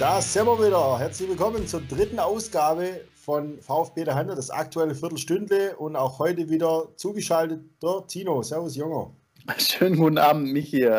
Da 0.00 0.20
sind 0.20 0.46
wir 0.46 0.58
wieder. 0.58 0.98
Herzlich 0.98 1.28
willkommen 1.28 1.68
zur 1.68 1.80
dritten 1.80 2.18
Ausgabe 2.18 3.02
von 3.14 3.62
VfB 3.62 4.02
der 4.02 4.16
Handel, 4.16 4.34
das 4.34 4.50
aktuelle 4.50 4.92
Viertelstündle 4.92 5.76
und 5.76 5.94
auch 5.94 6.18
heute 6.18 6.48
wieder 6.48 6.88
zugeschaltet 6.96 7.62
der 7.80 8.04
Tino. 8.08 8.42
Servus, 8.42 8.74
Junger. 8.74 9.14
Schönen 9.56 9.96
guten 9.96 10.18
Abend, 10.18 10.52
Michi. 10.52 10.90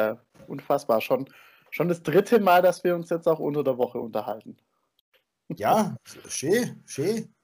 Unfassbar. 0.48 1.02
Schon, 1.02 1.30
schon 1.72 1.90
das 1.90 2.04
dritte 2.04 2.40
Mal, 2.40 2.62
dass 2.62 2.86
wir 2.86 2.96
uns 2.96 3.10
jetzt 3.10 3.28
auch 3.28 3.40
unter 3.40 3.66
der 3.66 3.78
Woche 3.78 4.00
unterhalten. 4.00 4.56
Ja, 5.58 5.98
schön, 6.30 6.82
schön. 6.86 7.36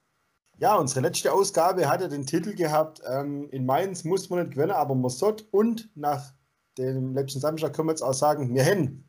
Ja, 0.58 0.76
unsere 0.76 1.00
letzte 1.02 1.34
Ausgabe 1.34 1.86
hatte 1.86 2.08
den 2.08 2.24
Titel 2.24 2.54
gehabt, 2.54 3.02
ähm, 3.06 3.50
in 3.50 3.66
Mainz 3.66 4.04
muss 4.04 4.30
man 4.30 4.38
nicht 4.38 4.54
gewinnen, 4.54 4.72
aber 4.72 4.94
man 4.94 5.10
sollte. 5.10 5.44
Und 5.50 5.90
nach 5.94 6.32
dem 6.78 7.14
letzten 7.14 7.40
Samstag 7.40 7.74
können 7.74 7.88
wir 7.88 7.92
jetzt 7.92 8.02
auch 8.02 8.14
sagen, 8.14 8.54
wir 8.54 8.64
haben 8.64 9.04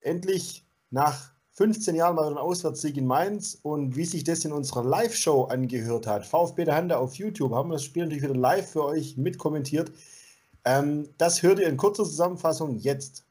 endlich 0.00 0.66
nach 0.90 1.32
15 1.54 1.94
Jahren 1.94 2.16
mal 2.16 2.26
einen 2.26 2.38
Auswärtssieg 2.38 2.96
in 2.96 3.06
Mainz 3.06 3.58
und 3.62 3.94
wie 3.94 4.06
sich 4.06 4.24
das 4.24 4.44
in 4.46 4.52
unserer 4.52 4.84
Live-Show 4.84 5.44
angehört 5.44 6.06
hat, 6.06 6.24
VfB 6.24 6.64
der 6.64 6.76
Hande 6.76 6.96
auf 6.96 7.14
YouTube, 7.16 7.52
haben 7.52 7.68
wir 7.68 7.74
das 7.74 7.84
Spiel 7.84 8.04
natürlich 8.04 8.22
wieder 8.22 8.34
live 8.34 8.70
für 8.70 8.84
euch 8.84 9.18
mitkommentiert. 9.18 9.92
Ähm, 10.64 11.10
das 11.18 11.42
hört 11.42 11.58
ihr 11.58 11.68
in 11.68 11.76
kurzer 11.76 12.04
Zusammenfassung 12.04 12.76
jetzt. 12.76 13.26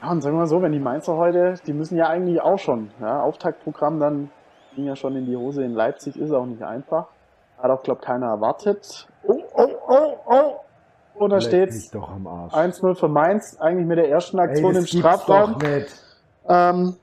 Ja, 0.00 0.10
und 0.12 0.22
sagen 0.22 0.36
wir 0.36 0.40
mal 0.40 0.46
so, 0.46 0.62
wenn 0.62 0.70
die 0.70 0.78
Mainzer 0.78 1.16
heute, 1.16 1.54
die 1.66 1.72
müssen 1.72 1.96
ja 1.96 2.08
eigentlich 2.08 2.40
auch 2.40 2.58
schon, 2.58 2.92
ja, 3.00 3.20
Auftaktprogramm 3.20 3.98
dann 3.98 4.30
ging 4.76 4.84
ja 4.84 4.94
schon 4.94 5.16
in 5.16 5.26
die 5.26 5.36
Hose 5.36 5.64
in 5.64 5.72
Leipzig, 5.72 6.16
ist 6.16 6.30
auch 6.30 6.46
nicht 6.46 6.62
einfach. 6.62 7.08
Hat 7.58 7.70
auch, 7.70 7.82
glaube 7.82 8.00
keiner 8.00 8.26
erwartet. 8.26 9.08
Oh, 9.24 9.42
oh, 9.54 9.70
oh, 9.88 10.16
oh! 10.26 10.63
Und 11.14 11.30
da 11.30 11.40
steht 11.40 11.70
1-0 11.70 12.94
für 12.96 13.08
Mainz, 13.08 13.56
eigentlich 13.60 13.86
mit 13.86 13.98
der 13.98 14.08
ersten 14.08 14.38
Aktion 14.38 14.72
Ey, 14.72 14.80
im 14.80 14.86
Strafraum. 14.86 15.58
Ähm, 16.48 16.96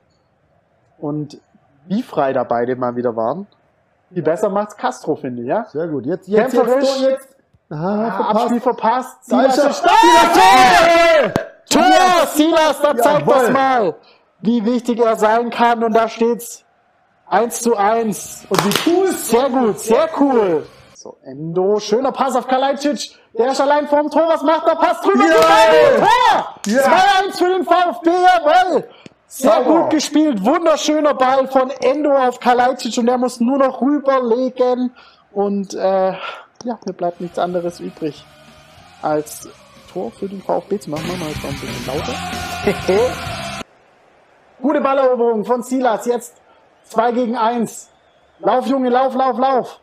und 0.98 1.40
wie 1.86 2.02
frei 2.02 2.32
da 2.32 2.44
beide 2.44 2.76
mal 2.76 2.94
wieder 2.94 3.16
waren. 3.16 3.46
Wie 4.10 4.20
besser 4.20 4.50
macht's 4.50 4.76
Castro, 4.76 5.16
finde 5.16 5.42
ich, 5.42 5.48
ja? 5.48 5.64
Sehr 5.64 5.88
gut. 5.88 6.04
Jetzt, 6.04 6.28
jetzt, 6.28 6.52
jetzt, 6.52 6.66
jetzt. 6.66 7.00
jetzt. 7.00 7.36
Ah, 7.70 8.10
verpasst. 8.10 8.36
Abspiel 8.36 8.60
verpasst. 8.60 9.24
Silas 9.24 9.58
ist 9.58 9.78
stark. 9.78 9.96
Tor! 10.34 11.82
Tor! 11.82 12.26
Silas, 12.26 12.80
da 12.82 12.96
zeigt 12.96 13.30
das 13.30 13.50
mal, 13.50 13.94
wie 14.40 14.64
wichtig 14.66 15.00
er 15.00 15.16
sein 15.16 15.48
kann. 15.48 15.82
Und 15.82 15.94
da 15.94 16.08
steht's 16.08 16.64
1 17.26 17.62
zu 17.62 17.74
1. 17.74 18.46
Und 18.50 18.64
wie 18.64 18.90
cool. 18.90 19.12
Sehr 19.12 19.48
gut, 19.48 19.78
sehr 19.78 20.08
cool. 20.20 20.66
So, 20.94 21.16
Endo, 21.22 21.80
schöner 21.80 22.12
Pass 22.12 22.36
auf 22.36 22.46
Kalajdzic. 22.46 23.16
Der 23.38 23.52
ist 23.52 23.60
allein 23.60 23.88
vorm 23.88 24.10
Tor. 24.10 24.28
Was 24.28 24.42
macht 24.42 24.66
er? 24.66 24.76
Pass 24.76 25.00
drüber. 25.00 25.24
Ja. 25.24 25.34
Tor! 25.98 26.54
Ja. 26.66 26.82
2-1 26.82 27.38
für 27.38 27.48
den 27.48 27.64
VfB, 27.64 28.10
jawohl. 28.10 28.88
Sehr 29.26 29.50
Sauber. 29.52 29.80
gut 29.80 29.90
gespielt. 29.90 30.44
Wunderschöner 30.44 31.14
Ball 31.14 31.48
von 31.48 31.70
Endo 31.70 32.14
auf 32.14 32.38
Kalajdzic 32.38 32.98
und 32.98 33.06
der 33.06 33.16
muss 33.16 33.40
nur 33.40 33.58
noch 33.58 33.80
rüberlegen. 33.80 34.94
Und 35.32 35.72
äh, 35.72 36.12
ja, 36.12 36.78
mir 36.84 36.92
bleibt 36.92 37.20
nichts 37.22 37.38
anderes 37.38 37.80
übrig, 37.80 38.24
als 39.00 39.48
Tor 39.90 40.10
für 40.10 40.28
den 40.28 40.42
VfB 40.42 40.78
zu 40.78 40.90
machen. 40.90 41.06
Machen 41.06 41.20
wir 41.20 41.28
jetzt 41.28 41.42
mal 41.42 41.48
ein 41.48 41.60
bisschen 41.60 41.86
lauter. 41.86 43.14
Gute 44.60 44.80
Balleroberung 44.82 45.44
von 45.46 45.62
Silas. 45.62 46.04
Jetzt 46.04 46.36
2 46.84 47.12
gegen 47.12 47.36
1. 47.36 47.88
Lauf, 48.40 48.66
Junge, 48.66 48.90
lauf, 48.90 49.14
lauf, 49.14 49.38
lauf. 49.38 49.80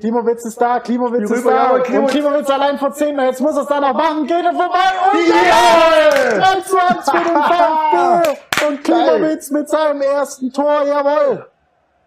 Klimowitz 0.00 0.44
ist 0.46 0.60
da, 0.60 0.80
Klimowitz 0.80 1.30
ist 1.30 1.46
da. 1.46 1.78
Klimowitz. 1.80 1.90
Und 1.98 2.06
Klimowitz 2.08 2.50
allein 2.50 2.78
vor 2.78 2.92
10 2.92 3.18
Jetzt 3.18 3.40
muss 3.40 3.54
er 3.54 3.62
es 3.62 3.68
da 3.68 3.80
noch 3.80 3.92
machen. 3.92 4.26
Geht 4.26 4.44
er 4.44 4.52
vorbei. 4.52 4.78
Und 5.12 5.28
ja! 5.28 6.52
1 6.52 6.66
zu 6.66 6.76
1 6.78 7.10
für 7.10 7.18
den 7.18 7.42
VfB. 7.42 8.66
Und 8.66 8.84
Klimowitz 8.84 9.50
mit 9.50 9.68
seinem 9.68 10.00
ersten 10.00 10.52
Tor. 10.52 10.84
Jawohl. 10.86 11.46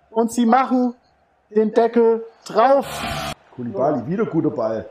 Und 0.09 0.31
sie 0.31 0.45
machen 0.45 0.95
den 1.55 1.71
Deckel 1.71 2.25
drauf. 2.45 2.87
Kulibali, 3.55 4.07
wieder 4.07 4.25
guter 4.25 4.49
Ball. 4.49 4.89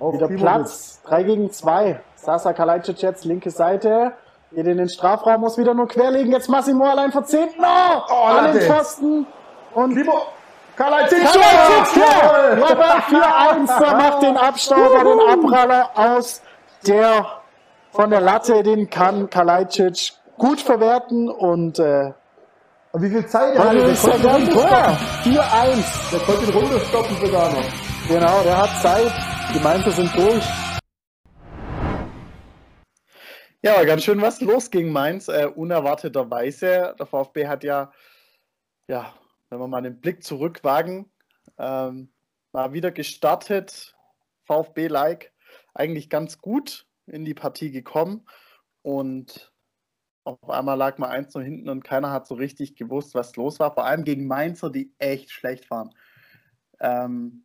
Auf 0.00 0.14
wieder 0.14 0.26
Platz. 0.28 1.00
3 1.04 1.22
gegen 1.22 1.52
2. 1.52 2.00
Sasa 2.16 2.52
Kalajdzic 2.52 3.02
jetzt, 3.02 3.24
linke 3.24 3.50
Seite. 3.50 4.12
Geht 4.50 4.66
in 4.66 4.78
den 4.78 4.88
Strafraum, 4.88 5.40
muss 5.40 5.56
wieder 5.58 5.74
nur 5.74 5.86
querlegen. 5.86 6.32
Jetzt 6.32 6.48
Massimo 6.48 6.84
allein 6.84 7.12
vor 7.12 7.24
10. 7.24 7.50
No! 7.58 7.66
Oh, 8.10 8.24
an 8.24 8.52
den 8.52 8.62
Pfosten. 8.62 9.26
Und 9.74 9.92
Klimo. 9.94 10.12
Kalajdzic! 10.76 11.20
Robert 12.56 13.04
4-1, 13.04 13.78
der 13.78 13.94
macht 13.96 14.22
den 14.22 14.36
Abstauber, 14.36 15.04
den 15.04 15.20
Abpraller 15.20 15.90
aus 15.94 16.42
der 16.86 17.26
von 17.90 18.10
der 18.10 18.20
Latte, 18.20 18.62
den 18.62 18.88
kann 18.88 19.28
Kalajdzic 19.28 20.12
gut 20.38 20.60
verwerten 20.60 21.28
und 21.28 21.78
äh, 21.78 22.12
und 22.92 23.02
wie 23.02 23.08
viel 23.08 23.26
Zeit 23.26 23.54
er 23.54 23.64
hatte, 23.64 23.78
der 23.78 23.96
konnte 23.96 24.44
den 24.44 24.50
Tor. 24.50 24.98
4-1. 25.24 26.10
Der 26.12 26.20
konnte 26.20 26.46
den 26.46 26.54
runterstoppen 26.54 27.16
sogar 27.24 27.50
noch. 27.50 27.64
Genau, 28.06 28.42
der 28.42 28.58
hat 28.58 28.82
Zeit. 28.82 29.12
Die 29.54 29.60
Mainzer 29.60 29.92
sind 29.92 30.14
durch. 30.14 30.44
Ja, 33.62 33.82
ganz 33.84 34.02
schön 34.02 34.20
was 34.20 34.40
los 34.40 34.70
gegen 34.70 34.92
Mainz, 34.92 35.28
äh, 35.28 35.46
unerwarteterweise. 35.46 36.94
Der 36.98 37.06
VfB 37.06 37.46
hat 37.46 37.64
ja, 37.64 37.92
ja, 38.88 39.14
wenn 39.52 39.60
wir 39.60 39.68
mal 39.68 39.82
den 39.82 40.00
Blick 40.00 40.24
zurückwagen, 40.24 41.10
ähm, 41.58 42.10
mal 42.52 42.72
wieder 42.72 42.90
gestartet, 42.90 43.94
VfB-like, 44.46 45.30
eigentlich 45.74 46.08
ganz 46.08 46.38
gut 46.38 46.86
in 47.06 47.26
die 47.26 47.34
Partie 47.34 47.70
gekommen 47.70 48.26
und 48.80 49.52
auf 50.24 50.48
einmal 50.48 50.78
lag 50.78 50.96
man 50.96 51.10
eins 51.10 51.34
nur 51.34 51.44
hinten 51.44 51.68
und 51.68 51.84
keiner 51.84 52.10
hat 52.12 52.26
so 52.26 52.34
richtig 52.34 52.76
gewusst, 52.76 53.14
was 53.14 53.36
los 53.36 53.60
war. 53.60 53.74
Vor 53.74 53.84
allem 53.84 54.04
gegen 54.04 54.26
Mainzer, 54.26 54.70
die 54.70 54.94
echt 54.98 55.30
schlecht 55.30 55.70
waren. 55.70 55.90
Ähm, 56.80 57.44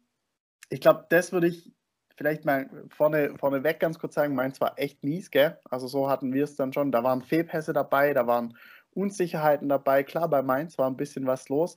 ich 0.70 0.80
glaube, 0.80 1.08
das 1.10 1.34
würde 1.34 1.48
ich 1.48 1.74
vielleicht 2.16 2.46
mal 2.46 2.70
vorne, 2.90 3.36
vorne 3.38 3.64
weg 3.64 3.80
ganz 3.82 4.00
kurz 4.00 4.14
sagen. 4.16 4.34
Mainz 4.34 4.62
war 4.62 4.80
echt 4.80 5.04
mies, 5.04 5.30
gell? 5.30 5.60
Also 5.70 5.88
so 5.88 6.10
hatten 6.10 6.34
wir 6.34 6.46
es 6.46 6.56
dann 6.56 6.72
schon. 6.72 6.92
Da 6.92 7.04
waren 7.04 7.22
Fehlpässe 7.22 7.74
dabei, 7.74 8.14
da 8.14 8.28
waren 8.28 8.56
Unsicherheiten 8.98 9.70
dabei. 9.70 10.04
Klar, 10.04 10.28
bei 10.28 10.42
Mainz 10.42 10.78
war 10.78 10.90
ein 10.90 10.98
bisschen 10.98 11.28
was 11.28 11.48
los. 11.50 11.76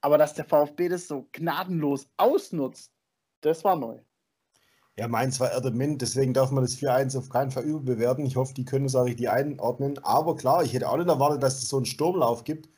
Aber 0.00 0.16
dass 0.16 0.34
der 0.34 0.46
VfB 0.46 0.88
das 0.88 1.08
so 1.08 1.28
gnadenlos 1.32 2.08
ausnutzt, 2.16 2.92
das 3.42 3.64
war 3.64 3.76
neu. 3.76 3.98
Ja, 4.96 5.08
Mainz 5.08 5.40
war 5.40 5.50
Erdement, 5.50 6.00
deswegen 6.02 6.34
darf 6.34 6.50
man 6.50 6.64
das 6.64 6.76
4-1 6.76 7.16
auf 7.16 7.28
keinen 7.28 7.50
Fall 7.50 7.64
überbewerten. 7.64 8.26
Ich 8.26 8.36
hoffe, 8.36 8.54
die 8.54 8.64
können 8.64 8.86
es 8.86 8.94
auch 8.94 9.04
richtig 9.04 9.30
einordnen. 9.30 9.98
Aber 10.02 10.36
klar, 10.36 10.62
ich 10.62 10.72
hätte 10.72 10.88
auch 10.88 10.96
nicht 10.96 11.08
erwartet, 11.08 11.42
dass 11.42 11.62
es 11.62 11.68
so 11.68 11.76
einen 11.76 11.86
Sturmlauf 11.86 12.44
gibt. 12.44 12.68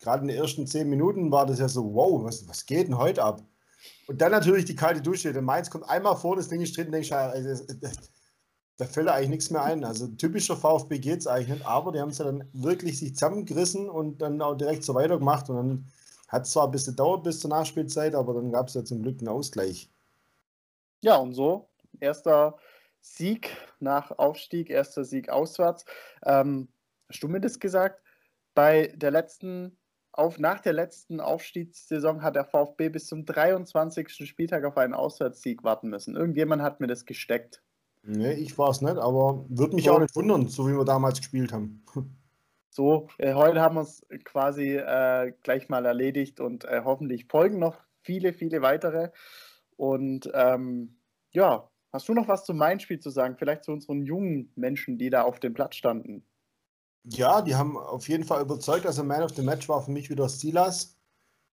Gerade 0.00 0.22
in 0.22 0.28
den 0.28 0.36
ersten 0.36 0.66
zehn 0.66 0.88
Minuten 0.88 1.30
war 1.32 1.46
das 1.46 1.58
ja 1.58 1.68
so, 1.68 1.94
wow, 1.94 2.24
was, 2.24 2.48
was 2.48 2.66
geht 2.66 2.88
denn 2.88 2.98
heute 2.98 3.22
ab? 3.24 3.42
Und 4.06 4.20
dann 4.20 4.32
natürlich 4.32 4.64
die 4.64 4.76
kalte 4.76 5.02
Dusche. 5.02 5.32
Der 5.32 5.42
Mainz 5.42 5.70
kommt 5.70 5.88
einmal 5.88 6.16
vor, 6.16 6.36
das 6.36 6.48
Ding 6.48 6.60
ist 6.60 6.76
drin, 6.76 6.92
denke 6.92 7.06
ich, 7.06 7.14
also, 7.14 7.64
da 8.78 8.84
fällt 8.84 9.08
eigentlich 9.08 9.30
nichts 9.30 9.50
mehr 9.50 9.62
ein. 9.62 9.84
Also 9.84 10.06
typischer 10.06 10.56
VfB 10.56 10.98
geht 10.98 11.20
es 11.20 11.26
eigentlich 11.26 11.48
nicht, 11.48 11.66
aber 11.66 11.92
die 11.92 12.00
haben 12.00 12.10
es 12.10 12.18
ja 12.18 12.26
dann 12.26 12.48
wirklich 12.52 12.98
sich 12.98 13.14
zusammengerissen 13.14 13.88
und 13.88 14.18
dann 14.18 14.40
auch 14.42 14.54
direkt 14.54 14.84
so 14.84 14.94
weitergemacht. 14.94 15.48
Und 15.48 15.56
dann 15.56 15.86
hat 16.28 16.46
zwar 16.46 16.66
ein 16.66 16.72
bisschen 16.72 16.92
gedauert 16.92 17.22
bis 17.22 17.40
zur 17.40 17.50
Nachspielzeit, 17.50 18.14
aber 18.14 18.34
dann 18.34 18.52
gab 18.52 18.68
es 18.68 18.74
ja 18.74 18.84
zum 18.84 19.02
Glück 19.02 19.18
einen 19.20 19.28
Ausgleich. 19.28 19.90
Ja, 21.02 21.16
und 21.16 21.32
so, 21.34 21.68
erster 22.00 22.58
Sieg 23.00 23.56
nach 23.78 24.10
Aufstieg, 24.18 24.68
erster 24.68 25.04
Sieg 25.04 25.30
auswärts. 25.30 25.84
Ähm, 26.24 26.68
hast 27.08 27.22
du 27.22 27.28
mir 27.28 27.40
das 27.40 27.60
gesagt? 27.60 28.02
Bei 28.54 28.92
der 28.94 29.10
letzten, 29.10 29.78
auf, 30.12 30.38
nach 30.38 30.60
der 30.60 30.72
letzten 30.72 31.20
Aufstiegssaison 31.20 32.22
hat 32.22 32.36
der 32.36 32.44
VfB 32.44 32.88
bis 32.88 33.06
zum 33.06 33.24
23. 33.24 34.26
Spieltag 34.26 34.64
auf 34.64 34.76
einen 34.76 34.94
Auswärtssieg 34.94 35.62
warten 35.62 35.88
müssen. 35.88 36.16
Irgendjemand 36.16 36.62
hat 36.62 36.80
mir 36.80 36.88
das 36.88 37.06
gesteckt. 37.06 37.62
Nee, 38.08 38.34
ich 38.34 38.56
war 38.56 38.70
es 38.70 38.80
nicht, 38.80 38.98
aber 38.98 39.44
würde 39.48 39.74
mich 39.74 39.86
so. 39.86 39.92
auch 39.92 39.98
nicht 39.98 40.14
wundern, 40.14 40.46
so 40.46 40.68
wie 40.68 40.76
wir 40.76 40.84
damals 40.84 41.18
gespielt 41.18 41.52
haben. 41.52 41.84
So, 42.70 43.08
äh, 43.16 43.32
heute 43.32 43.62
haben 43.62 43.76
wir 43.76 43.80
es 43.80 44.06
quasi 44.24 44.76
äh, 44.76 45.32
gleich 45.42 45.70
mal 45.70 45.86
erledigt 45.86 46.40
und 46.40 46.66
äh, 46.66 46.82
hoffentlich 46.84 47.26
folgen 47.26 47.58
noch 47.58 47.78
viele, 48.02 48.34
viele 48.34 48.60
weitere. 48.60 49.12
Und 49.76 50.30
ähm, 50.34 50.98
ja, 51.32 51.70
hast 51.90 52.08
du 52.08 52.14
noch 52.14 52.28
was 52.28 52.44
zum 52.44 52.58
Main-Spiel 52.58 53.00
zu 53.00 53.10
sagen? 53.10 53.36
Vielleicht 53.38 53.64
zu 53.64 53.72
unseren 53.72 54.04
jungen 54.04 54.52
Menschen, 54.56 54.98
die 54.98 55.08
da 55.08 55.22
auf 55.22 55.40
dem 55.40 55.54
Platz 55.54 55.76
standen? 55.76 56.24
Ja, 57.04 57.40
die 57.40 57.54
haben 57.54 57.78
auf 57.78 58.08
jeden 58.08 58.24
Fall 58.24 58.42
überzeugt. 58.42 58.86
Also 58.86 59.02
Man 59.02 59.22
of 59.22 59.34
the 59.34 59.42
Match 59.42 59.68
war 59.68 59.82
für 59.82 59.90
mich 59.90 60.10
wieder 60.10 60.28
Silas, 60.28 60.98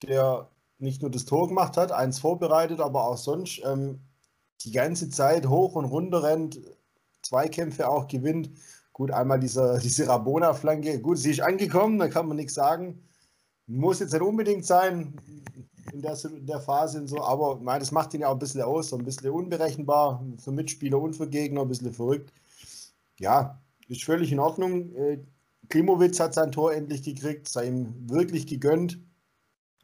der 0.03 0.49
nicht 0.79 1.03
nur 1.03 1.11
das 1.11 1.25
Tor 1.25 1.49
gemacht 1.49 1.77
hat, 1.77 1.91
eins 1.91 2.21
vorbereitet, 2.21 2.81
aber 2.81 3.09
auch 3.09 3.17
sonst 3.17 3.61
ähm, 3.65 4.07
die 4.64 4.72
ganze 4.72 5.10
Zeit 5.10 5.46
hoch 5.46 5.75
und 5.75 5.84
runter 5.84 6.22
rennt, 6.22 6.60
Zweikämpfe 7.22 7.88
auch 7.88 8.08
gewinnt. 8.08 8.50
Gut, 8.93 9.10
einmal 9.10 9.40
dieser, 9.40 9.78
diese 9.81 10.08
Rabona-Flanke. 10.08 11.00
Gut, 11.00 11.19
sie 11.19 11.31
ist 11.31 11.40
angekommen, 11.40 11.99
da 11.99 12.08
kann 12.08 12.26
man 12.28 12.37
nichts 12.37 12.55
sagen. 12.55 13.02
Muss 13.66 14.00
jetzt 14.00 14.12
nicht 14.12 14.22
unbedingt 14.22 14.64
sein 14.64 15.14
in 15.93 16.02
der, 16.02 16.16
in 16.25 16.46
der 16.46 16.60
Phase 16.60 17.00
und 17.00 17.08
so, 17.08 17.22
aber 17.22 17.58
mein, 17.60 17.81
das 17.81 17.93
macht 17.93 18.14
ihn 18.14 18.20
ja 18.22 18.28
auch 18.28 18.32
ein 18.32 18.38
bisschen 18.38 18.62
aus, 18.62 18.88
so 18.88 18.96
ein 18.96 19.05
bisschen 19.05 19.31
unberechenbar 19.31 20.25
für 20.38 20.52
Mitspieler 20.52 21.00
und 21.00 21.14
für 21.14 21.28
Gegner, 21.28 21.62
ein 21.62 21.69
bisschen 21.69 21.93
verrückt. 21.93 22.32
Ja, 23.19 23.60
ist 23.88 24.05
völlig 24.05 24.32
in 24.32 24.38
Ordnung. 24.38 24.94
Äh, 24.94 25.19
Klimowitz 25.69 26.20
hat 26.20 26.34
sein 26.34 26.52
Tor 26.52 26.72
endlich 26.72 27.02
gekriegt, 27.02 27.49
sei 27.49 27.66
ihm 27.66 28.08
wirklich 28.08 28.46
gegönnt. 28.46 28.99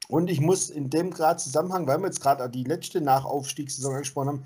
Und 0.09 0.29
ich 0.31 0.41
muss 0.41 0.71
in 0.71 0.91
dem 0.91 1.11
gerade 1.11 1.41
Zusammenhang, 1.41 1.87
weil 1.87 1.99
wir 1.99 2.07
jetzt 2.07 2.21
gerade 2.21 2.49
die 2.51 2.65
letzte 2.65 3.01
Nachaufstiegssaison 3.01 3.95
angesprochen 3.95 4.29
haben, 4.29 4.45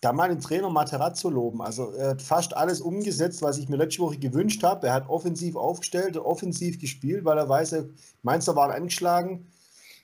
da 0.00 0.12
mal 0.12 0.28
den 0.28 0.40
Trainer 0.40 0.68
Materazzo 0.68 1.30
loben. 1.30 1.62
Also 1.62 1.92
er 1.92 2.10
hat 2.10 2.22
fast 2.22 2.56
alles 2.56 2.80
umgesetzt, 2.80 3.42
was 3.42 3.58
ich 3.58 3.68
mir 3.68 3.76
letzte 3.76 4.02
Woche 4.02 4.18
gewünscht 4.18 4.62
habe. 4.62 4.88
Er 4.88 4.94
hat 4.94 5.08
offensiv 5.08 5.56
aufgestellt, 5.56 6.16
offensiv 6.16 6.78
gespielt, 6.78 7.24
weil 7.24 7.38
er 7.38 7.48
weiß, 7.48 7.76
Mainzer 8.22 8.56
waren 8.56 8.72
angeschlagen 8.72 9.46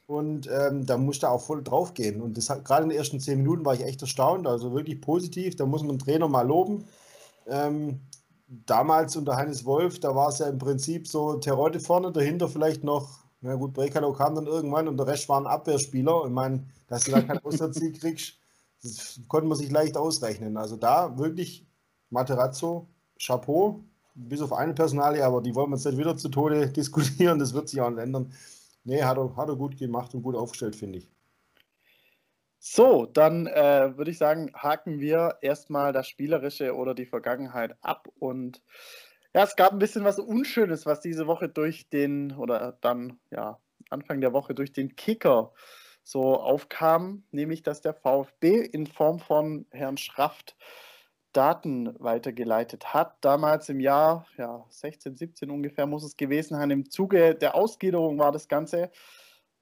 und 0.07 0.49
ähm, 0.51 0.87
da 0.87 0.97
musste 0.97 1.27
er 1.27 1.33
auch 1.33 1.43
voll 1.43 1.63
drauf 1.63 1.95
gehen. 1.95 2.21
Und 2.21 2.35
gerade 2.65 2.85
in 2.85 2.89
den 2.91 2.99
ersten 2.99 3.21
zehn 3.21 3.39
Minuten 3.39 3.65
war 3.65 3.75
ich 3.75 3.85
echt 3.85 4.03
erstaunt, 4.03 4.47
also 4.47 4.73
wirklich 4.73 5.01
positiv. 5.01 5.57
Da 5.57 5.67
muss 5.67 5.83
man 5.83 5.99
den 5.99 6.05
Trainer 6.05 6.29
mal 6.29 6.47
loben. 6.47 6.85
Ähm, 7.47 8.01
damals 8.47 9.17
unter 9.17 9.37
Hannes 9.37 9.65
Wolf, 9.65 10.01
da 10.01 10.15
war 10.15 10.29
es 10.29 10.39
ja 10.39 10.49
im 10.49 10.59
Prinzip 10.59 11.09
so 11.09 11.35
Terodde 11.35 11.81
vorne, 11.81 12.13
dahinter 12.13 12.49
vielleicht 12.49 12.85
noch, 12.85 13.22
na 13.43 13.57
gut, 13.57 13.73
Brekalo 13.75 14.13
kam 14.13 14.37
dann 14.37 14.47
irgendwann 14.47 14.87
und 14.87 14.97
der 14.97 15.09
Rest 15.09 15.29
waren 15.29 15.47
Abwehrspieler. 15.47 16.23
Ich 16.25 16.31
meine, 16.31 16.65
dass 16.89 17.05
du 17.05 17.11
da 17.11 17.21
kein 17.21 17.39
Auswärtsziel 17.45 17.93
kriegst, 17.93 18.39
das 18.83 19.21
konnte 19.29 19.49
man 19.49 19.59
sich 19.59 19.71
leicht 19.71 19.97
ausrechnen. 19.97 20.57
Also 20.57 20.77
da 20.77 21.19
wirklich 21.19 21.67
Materazzo, 22.11 22.89
Chapeau, 23.21 23.81
bis 24.15 24.41
auf 24.41 24.53
eine 24.53 24.75
Personalie, 24.75 25.25
aber 25.25 25.43
die 25.43 25.55
wollen 25.55 25.71
wir 25.71 25.77
jetzt 25.77 25.87
nicht 25.87 25.99
wieder 25.99 26.17
zu 26.17 26.29
Tode 26.29 26.69
diskutieren, 26.73 27.39
das 27.39 27.53
wird 27.53 27.69
sich 27.69 27.81
auch 27.81 27.91
nicht 27.91 27.99
ändern. 27.99 28.33
Nee, 28.85 29.03
hat 29.03 29.19
er, 29.19 29.37
hat 29.37 29.49
er 29.49 29.57
gut 29.57 29.77
gemacht 29.77 30.15
und 30.15 30.23
gut 30.23 30.37
aufgestellt, 30.37 30.77
finde 30.77 30.99
ich. 30.99 31.09
So, 32.65 33.07
dann 33.07 33.49
äh, 33.49 33.97
würde 33.97 34.13
ich 34.13 34.19
sagen, 34.19 34.53
haken 34.55 35.01
wir 35.01 35.39
erstmal 35.41 35.93
das 35.93 36.07
Spielerische 36.07 36.77
oder 36.77 36.95
die 36.95 37.07
Vergangenheit 37.07 37.77
ab. 37.83 38.09
Und 38.21 38.63
ja, 39.35 39.43
es 39.43 39.57
gab 39.57 39.73
ein 39.73 39.79
bisschen 39.79 40.05
was 40.05 40.19
Unschönes, 40.19 40.87
was 40.87 41.01
diese 41.01 41.27
Woche 41.27 41.49
durch 41.49 41.89
den, 41.89 42.37
oder 42.37 42.77
dann, 42.81 43.19
ja, 43.31 43.59
Anfang 43.91 44.21
der 44.21 44.33
Woche 44.33 44.55
durch 44.55 44.73
den 44.73 44.97
Kicker 44.97 45.53
so 46.05 46.41
aufkam, 46.41 47.25
nämlich 47.31 47.63
dass 47.63 47.81
der 47.81 47.95
VfB 47.95 48.61
in 48.61 48.87
Form 48.87 49.19
von 49.19 49.67
Herrn 49.71 49.97
Schraft 49.97 50.57
Daten 51.33 51.95
weitergeleitet 51.99 52.95
hat. 52.95 53.17
Damals 53.23 53.69
im 53.69 53.81
Jahr 53.81 54.27
ja, 54.37 54.65
16, 54.69 55.17
17 55.17 55.51
ungefähr 55.51 55.87
muss 55.87 56.05
es 56.05 56.17
gewesen 56.17 56.55
sein. 56.55 56.71
Im 56.71 56.91
Zuge 56.91 57.35
der 57.35 57.55
Ausgliederung 57.55 58.19
war 58.19 58.33
das 58.33 58.49
Ganze, 58.49 58.91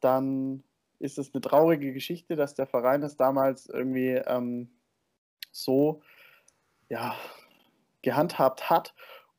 dann 0.00 0.64
ist 0.98 1.18
es 1.18 1.32
eine 1.32 1.40
traurige 1.40 1.92
Geschichte, 1.92 2.36
dass 2.36 2.54
der 2.54 2.66
Verein 2.66 3.00
das 3.00 3.16
damals 3.16 3.66
irgendwie 3.66 4.20
ähm, 4.26 4.70
so 5.52 6.02
ja, 6.88 7.14
gehandhabt 8.02 8.70
hat. 8.70 8.94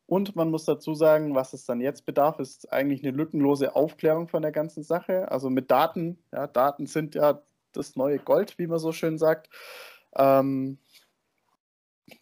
Und 0.06 0.34
man 0.34 0.50
muss 0.50 0.64
dazu 0.64 0.94
sagen, 0.94 1.34
was 1.34 1.52
es 1.52 1.64
dann 1.66 1.80
jetzt 1.80 2.04
bedarf, 2.04 2.40
ist 2.40 2.72
eigentlich 2.72 3.04
eine 3.04 3.16
lückenlose 3.16 3.76
Aufklärung 3.76 4.26
von 4.26 4.42
der 4.42 4.52
ganzen 4.52 4.82
Sache. 4.82 5.30
Also 5.30 5.50
mit 5.50 5.70
Daten, 5.70 6.18
ja, 6.32 6.46
Daten 6.46 6.86
sind 6.86 7.14
ja 7.14 7.42
das 7.72 7.94
neue 7.94 8.18
Gold, 8.18 8.58
wie 8.58 8.66
man 8.66 8.80
so 8.80 8.90
schön 8.90 9.18
sagt. 9.18 9.48
Ähm, 10.16 10.78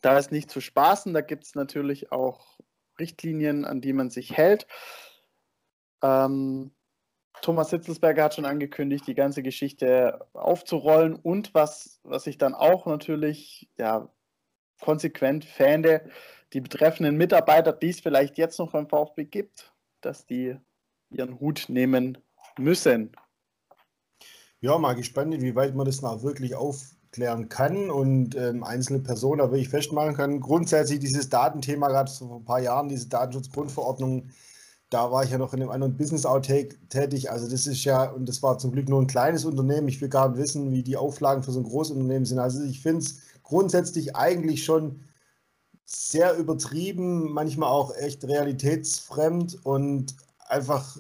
da 0.00 0.18
ist 0.18 0.32
nicht 0.32 0.50
zu 0.50 0.60
spaßen, 0.60 1.14
da 1.14 1.20
gibt 1.20 1.44
es 1.44 1.54
natürlich 1.54 2.12
auch 2.12 2.58
Richtlinien, 2.98 3.64
an 3.64 3.80
die 3.80 3.92
man 3.92 4.10
sich 4.10 4.36
hält. 4.36 4.66
Ähm, 6.02 6.72
Thomas 7.42 7.70
Hitzelsberger 7.70 8.24
hat 8.24 8.34
schon 8.34 8.44
angekündigt, 8.44 9.06
die 9.06 9.14
ganze 9.14 9.42
Geschichte 9.42 10.26
aufzurollen 10.32 11.14
und 11.14 11.54
was, 11.54 12.00
was 12.02 12.26
ich 12.26 12.38
dann 12.38 12.54
auch 12.54 12.86
natürlich 12.86 13.68
ja, 13.78 14.08
konsequent 14.80 15.44
fände, 15.44 16.10
die 16.52 16.60
betreffenden 16.60 17.16
Mitarbeiter, 17.16 17.72
die 17.72 17.90
es 17.90 18.00
vielleicht 18.00 18.38
jetzt 18.38 18.58
noch 18.58 18.72
beim 18.72 18.88
VfB 18.88 19.24
gibt, 19.24 19.72
dass 20.00 20.26
die 20.26 20.56
ihren 21.10 21.40
Hut 21.40 21.66
nehmen 21.68 22.18
müssen. 22.58 23.12
Ja, 24.60 24.76
mal 24.78 24.94
gespannt, 24.94 25.40
wie 25.40 25.54
weit 25.54 25.74
man 25.74 25.86
das 25.86 26.02
noch 26.02 26.22
wirklich 26.22 26.56
aufklären 27.08 27.48
kann 27.48 27.90
und 27.90 28.36
ähm, 28.36 28.62
einzelne 28.62 29.00
Personen 29.00 29.38
da 29.38 29.50
wirklich 29.50 29.68
festmachen 29.68 30.14
kann. 30.14 30.40
Grundsätzlich 30.40 31.00
dieses 31.00 31.28
Datenthema, 31.28 31.88
gerade 31.88 32.10
vor 32.10 32.36
ein 32.36 32.44
paar 32.44 32.60
Jahren, 32.60 32.88
diese 32.88 33.08
Datenschutzgrundverordnung, 33.08 34.28
da 34.90 35.10
war 35.10 35.24
ich 35.24 35.30
ja 35.30 35.38
noch 35.38 35.52
in 35.52 35.60
einem 35.60 35.70
anderen 35.70 35.96
Business 35.96 36.26
Outtake 36.26 36.76
tätig. 36.88 37.30
Also 37.30 37.48
das 37.48 37.66
ist 37.66 37.84
ja, 37.84 38.04
und 38.10 38.28
das 38.28 38.42
war 38.42 38.58
zum 38.58 38.72
Glück 38.72 38.88
nur 38.88 39.00
ein 39.00 39.06
kleines 39.06 39.44
Unternehmen. 39.44 39.88
Ich 39.88 40.00
will 40.00 40.08
gar 40.08 40.28
nicht 40.28 40.38
wissen, 40.38 40.70
wie 40.70 40.82
die 40.82 40.96
Auflagen 40.96 41.42
für 41.42 41.52
so 41.52 41.60
ein 41.60 41.64
Großunternehmen 41.64 42.24
sind. 42.24 42.38
Also 42.38 42.62
ich 42.62 42.82
finde 42.82 43.00
es 43.00 43.20
grundsätzlich 43.42 44.16
eigentlich 44.16 44.64
schon 44.64 45.00
sehr 45.84 46.36
übertrieben, 46.36 47.32
manchmal 47.32 47.70
auch 47.70 47.94
echt 47.96 48.24
realitätsfremd 48.24 49.64
und 49.64 50.14
einfach, 50.46 50.98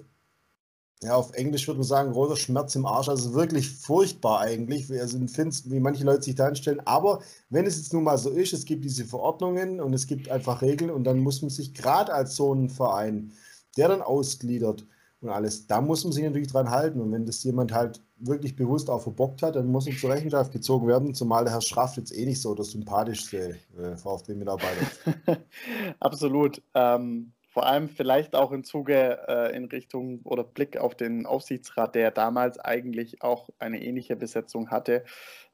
ja, 1.02 1.14
auf 1.14 1.32
Englisch 1.34 1.66
würde 1.68 1.78
man 1.78 1.86
sagen, 1.86 2.12
roter 2.12 2.36
Schmerz 2.36 2.74
im 2.74 2.84
Arsch. 2.84 3.08
Also 3.08 3.34
wirklich 3.34 3.70
furchtbar 3.70 4.40
eigentlich, 4.40 4.90
also 5.00 5.18
wie 5.20 5.80
manche 5.80 6.04
Leute 6.04 6.22
sich 6.22 6.34
da 6.34 6.46
anstellen. 6.48 6.80
Aber 6.84 7.20
wenn 7.50 7.66
es 7.66 7.76
jetzt 7.76 7.92
nun 7.92 8.04
mal 8.04 8.18
so 8.18 8.30
ist, 8.30 8.52
es 8.52 8.64
gibt 8.64 8.84
diese 8.84 9.04
Verordnungen 9.04 9.80
und 9.80 9.92
es 9.94 10.06
gibt 10.06 10.28
einfach 10.28 10.60
Regeln 10.60 10.90
und 10.90 11.04
dann 11.04 11.20
muss 11.20 11.40
man 11.40 11.50
sich 11.50 11.72
gerade 11.72 12.12
als 12.12 12.34
so 12.34 12.52
ein 12.52 12.68
Verein, 12.68 13.32
der 13.76 13.88
dann 13.88 14.02
ausgliedert 14.02 14.86
und 15.20 15.30
alles, 15.30 15.66
da 15.66 15.80
muss 15.80 16.04
man 16.04 16.12
sich 16.12 16.24
natürlich 16.24 16.48
dran 16.48 16.70
halten. 16.70 17.00
Und 17.00 17.12
wenn 17.12 17.26
das 17.26 17.44
jemand 17.44 17.72
halt 17.72 18.00
wirklich 18.18 18.56
bewusst 18.56 18.90
auch 18.90 19.02
verbockt 19.02 19.42
hat, 19.42 19.54
dann 19.56 19.66
muss 19.68 19.86
er 19.86 19.96
zur 19.96 20.10
Rechenschaft 20.10 20.52
gezogen 20.52 20.88
werden, 20.88 21.14
zumal 21.14 21.44
der 21.44 21.52
Herr 21.52 21.60
Schraff 21.60 21.96
jetzt 21.96 22.16
eh 22.16 22.24
nicht 22.24 22.40
so 22.40 22.54
der 22.54 22.64
sympathischste 22.64 23.56
äh, 23.76 23.96
VfB-Mitarbeiter 23.96 24.86
Absolut. 26.00 26.62
Ähm, 26.74 27.32
vor 27.58 27.66
allem 27.66 27.88
vielleicht 27.88 28.36
auch 28.36 28.52
im 28.52 28.62
Zuge 28.62 29.18
äh, 29.26 29.56
in 29.56 29.64
Richtung 29.64 30.20
oder 30.22 30.44
Blick 30.44 30.76
auf 30.76 30.94
den 30.94 31.26
Aufsichtsrat, 31.26 31.96
der 31.96 32.12
damals 32.12 32.56
eigentlich 32.60 33.20
auch 33.20 33.48
eine 33.58 33.82
ähnliche 33.82 34.14
Besetzung 34.14 34.70
hatte 34.70 35.02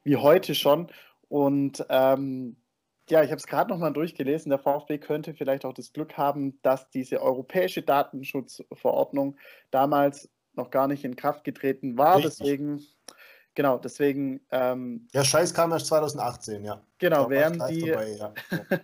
wie 0.03 0.17
heute 0.17 0.55
schon. 0.55 0.89
Und 1.29 1.83
ähm, 1.89 2.57
ja, 3.09 3.23
ich 3.23 3.31
habe 3.31 3.39
es 3.39 3.47
gerade 3.47 3.71
nochmal 3.71 3.95
durchgelesen. 3.95 4.51
Der 4.51 4.59
VfB 4.59 4.99
könnte 4.99 5.33
vielleicht 5.33 5.65
auch 5.65 5.73
das 5.73 5.95
Glück 5.95 6.19
haben, 6.19 6.61
dass 6.61 6.91
diese 6.91 7.23
europäische 7.23 7.81
Datenschutzverordnung 7.81 9.39
damals 9.71 10.29
noch 10.53 10.71
gar 10.71 10.89
nicht 10.89 11.07
in 11.07 11.17
Kraft 11.17 11.43
getreten 11.43 11.97
war. 11.97 12.19
Richtig. 12.19 12.37
Deswegen, 12.37 12.83
genau, 13.55 13.79
deswegen. 13.79 14.43
Ähm, 14.51 15.09
Der 15.15 15.25
Scheiß 15.25 15.55
kam 15.55 15.73
erst 15.73 15.87
2018, 15.87 16.65
ja. 16.65 16.83
Genau, 16.99 17.31
wären 17.31 17.63
die, 17.71 17.87
dabei, 17.87 18.11
ja. 18.11 18.35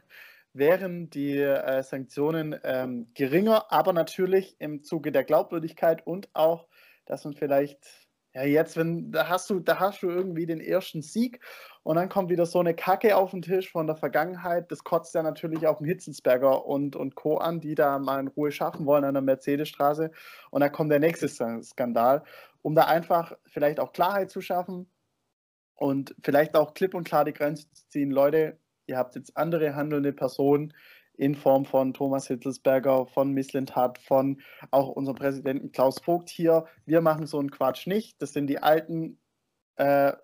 wären 0.52 1.10
die 1.10 1.38
äh, 1.38 1.82
Sanktionen 1.82 2.58
ähm, 2.64 3.08
geringer, 3.14 3.70
aber 3.70 3.92
natürlich 3.92 4.56
im 4.58 4.82
Zuge 4.82 5.12
der 5.12 5.24
Glaubwürdigkeit 5.24 6.06
und 6.06 6.28
auch, 6.34 6.66
dass 7.06 7.24
man 7.24 7.34
vielleicht 7.34 8.08
ja, 8.32 8.44
jetzt, 8.44 8.76
wenn, 8.76 9.10
da 9.10 9.28
hast 9.28 9.50
du, 9.50 9.58
da 9.58 9.80
hast 9.80 10.02
du 10.02 10.08
irgendwie 10.08 10.46
den 10.46 10.60
ersten 10.60 11.02
Sieg 11.02 11.40
und 11.82 11.96
dann 11.96 12.08
kommt 12.08 12.30
wieder 12.30 12.46
so 12.46 12.60
eine 12.60 12.74
Kacke 12.74 13.16
auf 13.16 13.32
den 13.32 13.42
Tisch 13.42 13.72
von 13.72 13.88
der 13.88 13.96
Vergangenheit. 13.96 14.70
Das 14.70 14.84
kotzt 14.84 15.14
ja 15.14 15.22
natürlich 15.22 15.66
auch 15.66 15.78
einen 15.78 15.88
Hitzensberger 15.88 16.64
und, 16.64 16.94
und 16.94 17.16
Co. 17.16 17.38
an, 17.38 17.60
die 17.60 17.74
da 17.74 17.98
mal 17.98 18.20
in 18.20 18.28
Ruhe 18.28 18.52
schaffen 18.52 18.86
wollen 18.86 19.04
an 19.04 19.14
der 19.14 19.22
Mercedesstraße. 19.22 20.12
Und 20.50 20.60
dann 20.60 20.70
kommt 20.70 20.92
der 20.92 21.00
nächste 21.00 21.28
Skandal, 21.28 22.22
um 22.62 22.76
da 22.76 22.84
einfach 22.84 23.32
vielleicht 23.46 23.80
auch 23.80 23.92
Klarheit 23.92 24.30
zu 24.30 24.40
schaffen 24.40 24.88
und 25.74 26.14
vielleicht 26.22 26.54
auch 26.54 26.74
klipp 26.74 26.94
und 26.94 27.04
klar 27.04 27.24
die 27.24 27.32
Grenze 27.32 27.68
zu 27.72 27.88
ziehen. 27.88 28.12
Leute, 28.12 28.60
ihr 28.90 28.98
habt 28.98 29.14
jetzt 29.14 29.36
andere 29.36 29.74
handelnde 29.74 30.12
Personen, 30.12 30.74
in 31.20 31.34
Form 31.34 31.66
von 31.66 31.92
Thomas 31.92 32.28
Hitzelsberger, 32.28 33.06
von 33.06 33.32
Misslintat, 33.32 33.98
von 33.98 34.40
auch 34.70 34.88
unserem 34.88 35.16
Präsidenten 35.16 35.70
Klaus 35.70 35.98
Vogt 36.00 36.30
hier. 36.30 36.64
Wir 36.86 37.02
machen 37.02 37.26
so 37.26 37.38
einen 37.38 37.50
Quatsch 37.50 37.86
nicht. 37.86 38.20
Das 38.22 38.32
sind 38.32 38.46
die 38.46 38.62
Alten 38.62 39.18
äh, 39.76 40.14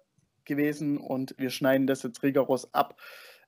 gewesen 0.46 0.96
und 0.96 1.34
wir 1.36 1.50
schneiden 1.50 1.86
das 1.86 2.02
jetzt 2.02 2.22
rigoros 2.22 2.72
ab. 2.72 2.96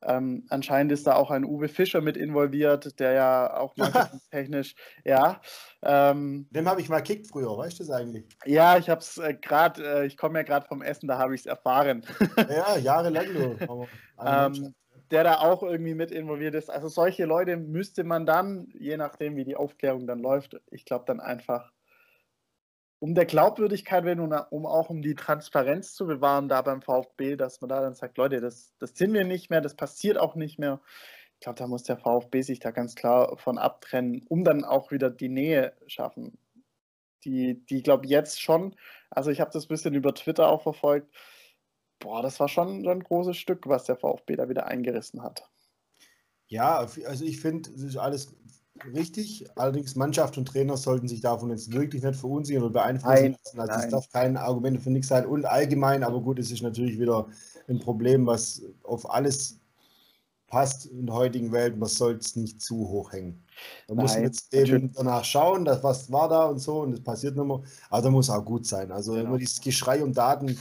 Ähm, 0.02 0.44
anscheinend 0.50 0.92
ist 0.92 1.06
da 1.06 1.14
auch 1.14 1.30
ein 1.30 1.44
Uwe 1.44 1.68
Fischer 1.68 2.00
mit 2.00 2.16
involviert, 2.16 3.00
der 3.00 3.12
ja 3.12 3.56
auch 3.56 3.74
marketingtechnisch, 3.76 4.74
ja. 5.04 5.40
Ähm, 5.82 6.48
Den 6.50 6.68
habe 6.68 6.80
ich 6.80 6.88
mal 6.88 7.00
kickt 7.00 7.28
früher, 7.28 7.56
weißt 7.56 7.80
du 7.80 7.84
das 7.84 7.90
eigentlich? 7.90 8.26
Ja, 8.44 8.78
ich 8.78 8.90
habe 8.90 9.00
es 9.00 9.16
äh, 9.16 9.34
gerade, 9.34 10.02
äh, 10.02 10.06
ich 10.06 10.16
komme 10.16 10.38
ja 10.38 10.42
gerade 10.44 10.66
vom 10.66 10.82
Essen, 10.82 11.08
da 11.08 11.18
habe 11.18 11.34
ich 11.34 11.40
es 11.40 11.46
erfahren. 11.46 12.04
ja, 12.48 12.76
jahrelang 12.76 13.32
nur. 13.32 13.56
ähm, 14.24 14.74
der 15.10 15.24
da 15.24 15.38
auch 15.40 15.62
irgendwie 15.62 15.94
mit 15.94 16.10
involviert 16.10 16.54
ist. 16.54 16.70
Also 16.70 16.88
solche 16.88 17.24
Leute 17.24 17.56
müsste 17.56 18.04
man 18.04 18.26
dann, 18.26 18.72
je 18.78 18.96
nachdem 18.96 19.36
wie 19.36 19.44
die 19.44 19.56
Aufklärung 19.56 20.06
dann 20.06 20.20
läuft, 20.20 20.60
ich 20.70 20.84
glaube 20.84 21.04
dann 21.06 21.20
einfach 21.20 21.72
um 23.00 23.14
der 23.14 23.26
Glaubwürdigkeit 23.26 24.04
willen 24.04 24.20
und 24.20 24.32
um 24.50 24.66
auch 24.66 24.90
um 24.90 25.02
die 25.02 25.14
Transparenz 25.14 25.94
zu 25.94 26.06
bewahren 26.06 26.48
da 26.48 26.62
beim 26.62 26.82
VfB, 26.82 27.36
dass 27.36 27.60
man 27.60 27.68
da 27.68 27.80
dann 27.80 27.94
sagt, 27.94 28.18
Leute, 28.18 28.40
das, 28.40 28.74
das 28.78 28.90
sind 28.96 29.12
wir 29.12 29.24
nicht 29.24 29.50
mehr, 29.50 29.60
das 29.60 29.76
passiert 29.76 30.18
auch 30.18 30.34
nicht 30.34 30.58
mehr. 30.58 30.80
Ich 31.34 31.40
glaube, 31.40 31.58
da 31.58 31.68
muss 31.68 31.84
der 31.84 31.96
VfB 31.96 32.42
sich 32.42 32.58
da 32.58 32.72
ganz 32.72 32.96
klar 32.96 33.36
von 33.38 33.58
abtrennen, 33.58 34.24
um 34.28 34.42
dann 34.42 34.64
auch 34.64 34.90
wieder 34.90 35.10
die 35.10 35.28
Nähe 35.28 35.72
schaffen. 35.86 36.38
Die, 37.24 37.64
die 37.66 37.82
glaube 37.82 38.06
jetzt 38.06 38.40
schon, 38.40 38.74
also 39.10 39.30
ich 39.30 39.40
habe 39.40 39.50
das 39.52 39.66
ein 39.66 39.68
bisschen 39.68 39.94
über 39.94 40.14
Twitter 40.14 40.48
auch 40.48 40.62
verfolgt. 40.62 41.12
Boah, 42.00 42.22
das 42.22 42.38
war 42.40 42.48
schon 42.48 42.84
so 42.84 42.90
ein 42.90 43.02
großes 43.02 43.36
Stück, 43.36 43.66
was 43.66 43.84
der 43.84 43.96
VfB 43.96 44.36
da 44.36 44.48
wieder 44.48 44.66
eingerissen 44.66 45.22
hat. 45.22 45.48
Ja, 46.46 46.78
also 46.78 47.24
ich 47.24 47.40
finde, 47.40 47.70
das 47.70 47.82
ist 47.82 47.96
alles 47.96 48.34
richtig. 48.94 49.46
Allerdings 49.56 49.96
Mannschaft 49.96 50.38
und 50.38 50.46
Trainer 50.46 50.76
sollten 50.76 51.08
sich 51.08 51.20
davon 51.20 51.50
jetzt 51.50 51.72
wirklich 51.72 52.02
nicht 52.02 52.18
verunsichern 52.18 52.62
oder 52.62 52.72
beeinflussen 52.72 53.36
lassen. 53.54 53.60
Also 53.60 53.84
es 53.84 53.90
darf 53.90 54.08
kein 54.10 54.36
Argument 54.36 54.80
für 54.80 54.90
nichts 54.90 55.08
sein. 55.08 55.26
Und 55.26 55.44
allgemein, 55.44 56.02
aber 56.04 56.20
gut, 56.20 56.38
es 56.38 56.50
ist 56.50 56.62
natürlich 56.62 56.98
wieder 56.98 57.26
ein 57.68 57.80
Problem, 57.80 58.26
was 58.26 58.62
auf 58.84 59.10
alles 59.10 59.60
passt 60.46 60.86
in 60.86 61.06
der 61.06 61.14
heutigen 61.14 61.52
Welt. 61.52 61.76
Man 61.76 61.88
soll 61.88 62.14
es 62.14 62.36
nicht 62.36 62.62
zu 62.62 62.88
hoch 62.88 63.12
hängen. 63.12 63.42
Da 63.86 63.94
muss 63.94 64.14
man 64.14 64.22
jetzt 64.22 64.54
eben 64.54 64.92
danach 64.94 65.24
schauen, 65.24 65.64
dass, 65.64 65.82
was 65.82 66.10
war 66.10 66.28
da 66.28 66.46
und 66.46 66.58
so 66.58 66.80
und 66.80 66.92
das 66.92 67.00
passiert 67.00 67.36
mehr. 67.36 67.44
Aber 67.90 68.02
da 68.02 68.10
muss 68.10 68.30
auch 68.30 68.44
gut 68.44 68.66
sein. 68.66 68.90
Also 68.90 69.12
genau. 69.12 69.26
immer 69.26 69.38
dieses 69.38 69.60
Geschrei 69.60 70.02
um 70.02 70.12
Daten 70.12 70.58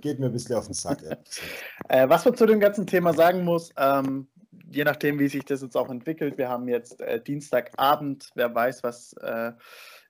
geht 0.00 0.18
mir 0.18 0.26
ein 0.26 0.32
bisschen 0.32 0.56
auf 0.56 0.66
den 0.66 0.74
Sack. 0.74 1.02
äh, 1.88 2.08
was 2.08 2.24
man 2.24 2.36
zu 2.36 2.46
dem 2.46 2.60
ganzen 2.60 2.86
Thema 2.86 3.14
sagen 3.14 3.44
muss, 3.44 3.72
ähm, 3.76 4.28
je 4.70 4.84
nachdem, 4.84 5.18
wie 5.18 5.28
sich 5.28 5.44
das 5.44 5.62
jetzt 5.62 5.76
auch 5.76 5.90
entwickelt, 5.90 6.38
wir 6.38 6.48
haben 6.48 6.68
jetzt 6.68 7.00
äh, 7.00 7.20
Dienstagabend, 7.20 8.30
wer 8.34 8.54
weiß, 8.54 8.82
was 8.82 9.14
äh, 9.14 9.52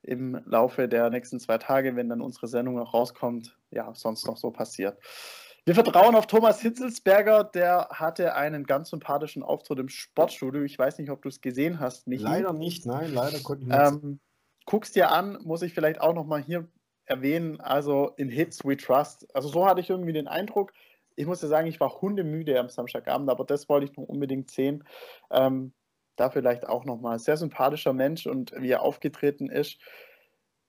im 0.03 0.41
Laufe 0.45 0.87
der 0.87 1.09
nächsten 1.09 1.39
zwei 1.39 1.57
Tage, 1.57 1.95
wenn 1.95 2.09
dann 2.09 2.21
unsere 2.21 2.47
Sendung 2.47 2.79
auch 2.79 2.93
rauskommt, 2.93 3.57
ja, 3.71 3.93
sonst 3.93 4.25
noch 4.27 4.37
so 4.37 4.51
passiert. 4.51 4.97
Wir 5.65 5.75
vertrauen 5.75 6.15
auf 6.15 6.25
Thomas 6.25 6.61
Hitzelsberger, 6.61 7.43
der 7.43 7.89
hatte 7.91 8.33
einen 8.33 8.65
ganz 8.65 8.89
sympathischen 8.89 9.43
Auftritt 9.43 9.79
im 9.79 9.89
Sportstudio. 9.89 10.63
Ich 10.63 10.79
weiß 10.79 10.97
nicht, 10.97 11.11
ob 11.11 11.21
du 11.21 11.29
es 11.29 11.41
gesehen 11.41 11.79
hast, 11.79 12.07
Michi. 12.07 12.23
Leider 12.23 12.53
nicht, 12.53 12.85
nein, 12.85 13.13
leider 13.13 13.39
konnte 13.39 13.63
ich 13.63 13.69
nicht. 13.69 13.79
Ähm, 13.79 14.19
guckst 14.65 14.95
dir 14.95 15.11
an, 15.11 15.37
muss 15.43 15.61
ich 15.61 15.73
vielleicht 15.73 16.01
auch 16.01 16.13
nochmal 16.13 16.41
hier 16.41 16.67
erwähnen, 17.09 17.59
also 17.59 18.13
in 18.17 18.29
Hits 18.29 18.63
We 18.63 18.77
Trust. 18.77 19.27
Also 19.35 19.49
so 19.49 19.65
hatte 19.65 19.81
ich 19.81 19.89
irgendwie 19.89 20.13
den 20.13 20.27
Eindruck, 20.27 20.71
ich 21.15 21.25
muss 21.25 21.41
ja 21.41 21.49
sagen, 21.49 21.67
ich 21.67 21.79
war 21.79 22.01
hundemüde 22.01 22.57
am 22.59 22.69
Samstagabend, 22.69 23.29
aber 23.29 23.43
das 23.43 23.67
wollte 23.67 23.85
ich 23.85 23.97
noch 23.97 24.05
unbedingt 24.05 24.49
sehen. 24.49 24.85
Ähm, 25.31 25.73
da 26.15 26.29
vielleicht 26.29 26.67
auch 26.67 26.85
nochmal. 26.85 27.19
Sehr 27.19 27.37
sympathischer 27.37 27.93
Mensch 27.93 28.25
und 28.25 28.53
wie 28.55 28.71
er 28.71 28.83
aufgetreten 28.83 29.49
ist. 29.49 29.79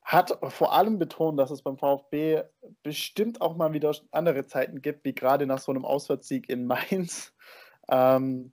Hat 0.03 0.39
vor 0.49 0.73
allem 0.73 0.99
betont, 0.99 1.39
dass 1.39 1.51
es 1.51 1.63
beim 1.63 1.77
VfB 1.77 2.43
bestimmt 2.83 3.41
auch 3.41 3.57
mal 3.57 3.73
wieder 3.73 3.95
andere 4.11 4.47
Zeiten 4.47 4.83
gibt, 4.83 5.05
wie 5.05 5.15
gerade 5.15 5.47
nach 5.47 5.59
so 5.59 5.71
einem 5.71 5.85
Auswärtssieg 5.85 6.49
in 6.49 6.67
Mainz. 6.67 7.33
Ähm, 7.89 8.53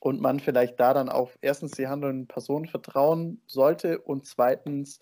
und 0.00 0.20
man 0.20 0.40
vielleicht 0.40 0.80
da 0.80 0.94
dann 0.94 1.08
auf 1.08 1.38
erstens 1.42 1.72
die 1.72 1.86
handelnden 1.86 2.26
Personen 2.26 2.66
vertrauen 2.66 3.40
sollte 3.46 4.00
und 4.00 4.26
zweitens 4.26 4.98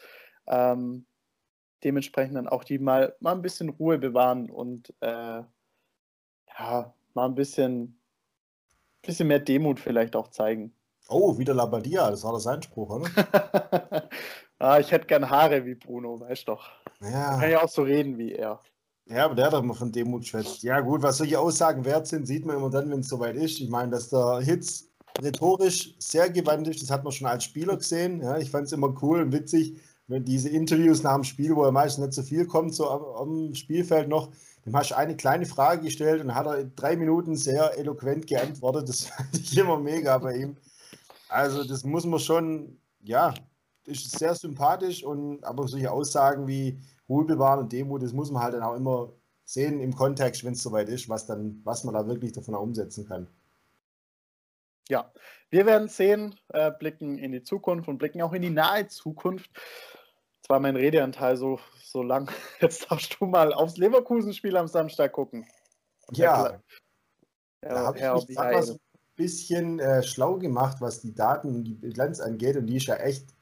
ähm, 0.46 1.06
dementsprechend 1.84 2.36
dann 2.36 2.48
auch 2.48 2.64
die 2.64 2.78
mal, 2.78 3.14
mal 3.20 3.32
ein 3.32 3.42
bisschen 3.42 3.70
Ruhe 3.70 3.98
bewahren 3.98 4.50
und 4.50 4.92
äh, 5.00 5.42
ja, 6.58 6.94
mal 7.14 7.26
ein 7.26 7.34
bisschen, 7.34 8.00
bisschen 9.02 9.28
mehr 9.28 9.40
Demut 9.40 9.80
vielleicht 9.80 10.16
auch 10.16 10.28
zeigen. 10.28 10.74
Oh, 11.08 11.38
wieder 11.38 11.54
Labadia, 11.54 12.10
das 12.10 12.22
war 12.22 12.32
das 12.32 12.46
Einspruch, 12.46 12.90
oder? 12.90 13.10
ah, 14.58 14.78
ich 14.78 14.92
hätte 14.92 15.06
gern 15.06 15.28
Haare 15.28 15.64
wie 15.64 15.74
Bruno, 15.74 16.20
weißt 16.20 16.46
doch. 16.46 16.70
Ja. 17.00 17.38
Kann 17.38 17.50
ja 17.50 17.62
auch 17.62 17.68
so 17.68 17.82
reden 17.82 18.16
wie 18.18 18.32
er. 18.32 18.60
Ja, 19.06 19.24
aber 19.24 19.34
der 19.34 19.46
hat 19.46 19.52
doch 19.54 19.62
immer 19.62 19.74
von 19.74 19.90
Demut 19.90 20.24
schwätzt. 20.24 20.62
Ja, 20.62 20.78
gut, 20.80 21.02
was 21.02 21.18
solche 21.18 21.40
Aussagen 21.40 21.84
wert 21.84 22.06
sind, 22.06 22.26
sieht 22.26 22.46
man 22.46 22.56
immer 22.56 22.70
dann, 22.70 22.90
wenn 22.90 23.00
es 23.00 23.08
soweit 23.08 23.34
ist. 23.34 23.58
Ich 23.60 23.68
meine, 23.68 23.90
dass 23.90 24.08
der 24.08 24.38
Hitz 24.38 24.88
rhetorisch 25.20 25.94
sehr 25.98 26.30
gewandt 26.30 26.68
ist, 26.68 26.80
das 26.80 26.90
hat 26.90 27.02
man 27.02 27.12
schon 27.12 27.26
als 27.26 27.44
Spieler 27.44 27.76
gesehen. 27.76 28.22
Ja, 28.22 28.38
ich 28.38 28.50
fand 28.50 28.66
es 28.66 28.72
immer 28.72 28.94
cool 29.02 29.22
und 29.22 29.32
witzig, 29.32 29.80
wenn 30.10 30.24
diese 30.24 30.48
Interviews 30.48 31.04
nach 31.04 31.14
dem 31.14 31.22
Spiel, 31.24 31.54
wo 31.54 31.62
er 31.62 31.70
meistens 31.70 32.04
nicht 32.04 32.14
so 32.14 32.22
viel 32.22 32.44
kommt, 32.44 32.74
so 32.74 32.90
am, 32.90 33.02
am 33.04 33.54
Spielfeld 33.54 34.08
noch, 34.08 34.30
dem 34.66 34.76
hast 34.76 34.90
du 34.90 34.96
eine 34.96 35.16
kleine 35.16 35.46
Frage 35.46 35.82
gestellt 35.82 36.20
und 36.20 36.34
hat 36.34 36.46
er 36.46 36.58
in 36.58 36.74
drei 36.74 36.96
Minuten 36.96 37.36
sehr 37.36 37.78
eloquent 37.78 38.26
geantwortet. 38.26 38.88
Das 38.88 39.04
fand 39.06 39.38
ich 39.38 39.56
immer 39.56 39.78
mega 39.78 40.18
bei 40.18 40.36
ihm. 40.36 40.56
Also, 41.28 41.62
das 41.62 41.84
muss 41.84 42.04
man 42.04 42.18
schon, 42.18 42.76
ja, 43.04 43.32
ist 43.84 44.18
sehr 44.18 44.34
sympathisch 44.34 45.04
und 45.04 45.44
aber 45.44 45.68
solche 45.68 45.92
Aussagen 45.92 46.48
wie 46.48 46.80
Ruhe 47.08 47.24
bewahren 47.24 47.60
und 47.60 47.72
Demut, 47.72 48.02
das 48.02 48.12
muss 48.12 48.32
man 48.32 48.42
halt 48.42 48.54
dann 48.54 48.64
auch 48.64 48.74
immer 48.74 49.12
sehen 49.44 49.80
im 49.80 49.94
Kontext, 49.94 50.44
wenn 50.44 50.54
es 50.54 50.62
soweit 50.62 50.88
ist, 50.88 51.08
was 51.08 51.26
dann, 51.26 51.60
was 51.62 51.84
man 51.84 51.94
da 51.94 52.06
wirklich 52.08 52.32
davon 52.32 52.56
umsetzen 52.56 53.06
kann. 53.06 53.28
Ja, 54.88 55.12
wir 55.50 55.66
werden 55.66 55.86
sehen, 55.86 56.34
äh, 56.48 56.72
blicken 56.72 57.16
in 57.16 57.30
die 57.30 57.44
Zukunft 57.44 57.88
und 57.88 57.98
blicken 57.98 58.22
auch 58.22 58.32
in 58.32 58.42
die 58.42 58.50
nahe 58.50 58.88
Zukunft. 58.88 59.50
Zwar 60.50 60.58
mein 60.58 60.74
Redeanteil 60.74 61.36
so, 61.36 61.60
so 61.80 62.02
lang. 62.02 62.28
Jetzt 62.60 62.90
darfst 62.90 63.16
du 63.20 63.26
mal 63.26 63.54
aufs 63.54 63.76
Leverkusen-Spiel 63.76 64.56
am 64.56 64.66
Samstag 64.66 65.12
gucken. 65.12 65.46
Ja, 66.10 66.58
da 67.60 67.86
habe 67.86 67.96
ich 67.96 68.28
mich 68.30 68.36
ein 68.36 68.76
bisschen 69.14 69.78
äh, 69.78 70.02
schlau 70.02 70.38
gemacht, 70.38 70.78
was 70.80 71.02
die 71.02 71.14
Daten 71.14 71.54
und 71.54 71.62
die 71.62 71.74
Bilanz 71.74 72.18
angeht 72.18 72.56
und 72.56 72.66
die 72.66 72.78
ist 72.78 72.86
ja 72.88 72.96
echt 72.96 73.32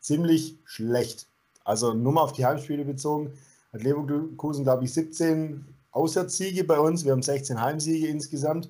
ziemlich 0.00 0.58
schlecht. 0.66 1.28
Also 1.64 1.94
nur 1.94 2.12
mal 2.12 2.20
auf 2.20 2.32
die 2.32 2.44
Heimspiele 2.44 2.84
bezogen, 2.84 3.32
hat 3.72 3.82
Leverkusen, 3.82 4.64
glaube 4.64 4.84
ich, 4.84 4.92
17 4.92 5.64
Auswärtssiege 5.92 6.64
bei 6.64 6.78
uns. 6.78 7.06
Wir 7.06 7.12
haben 7.12 7.22
16 7.22 7.58
Heimsiege 7.58 8.08
insgesamt. 8.08 8.68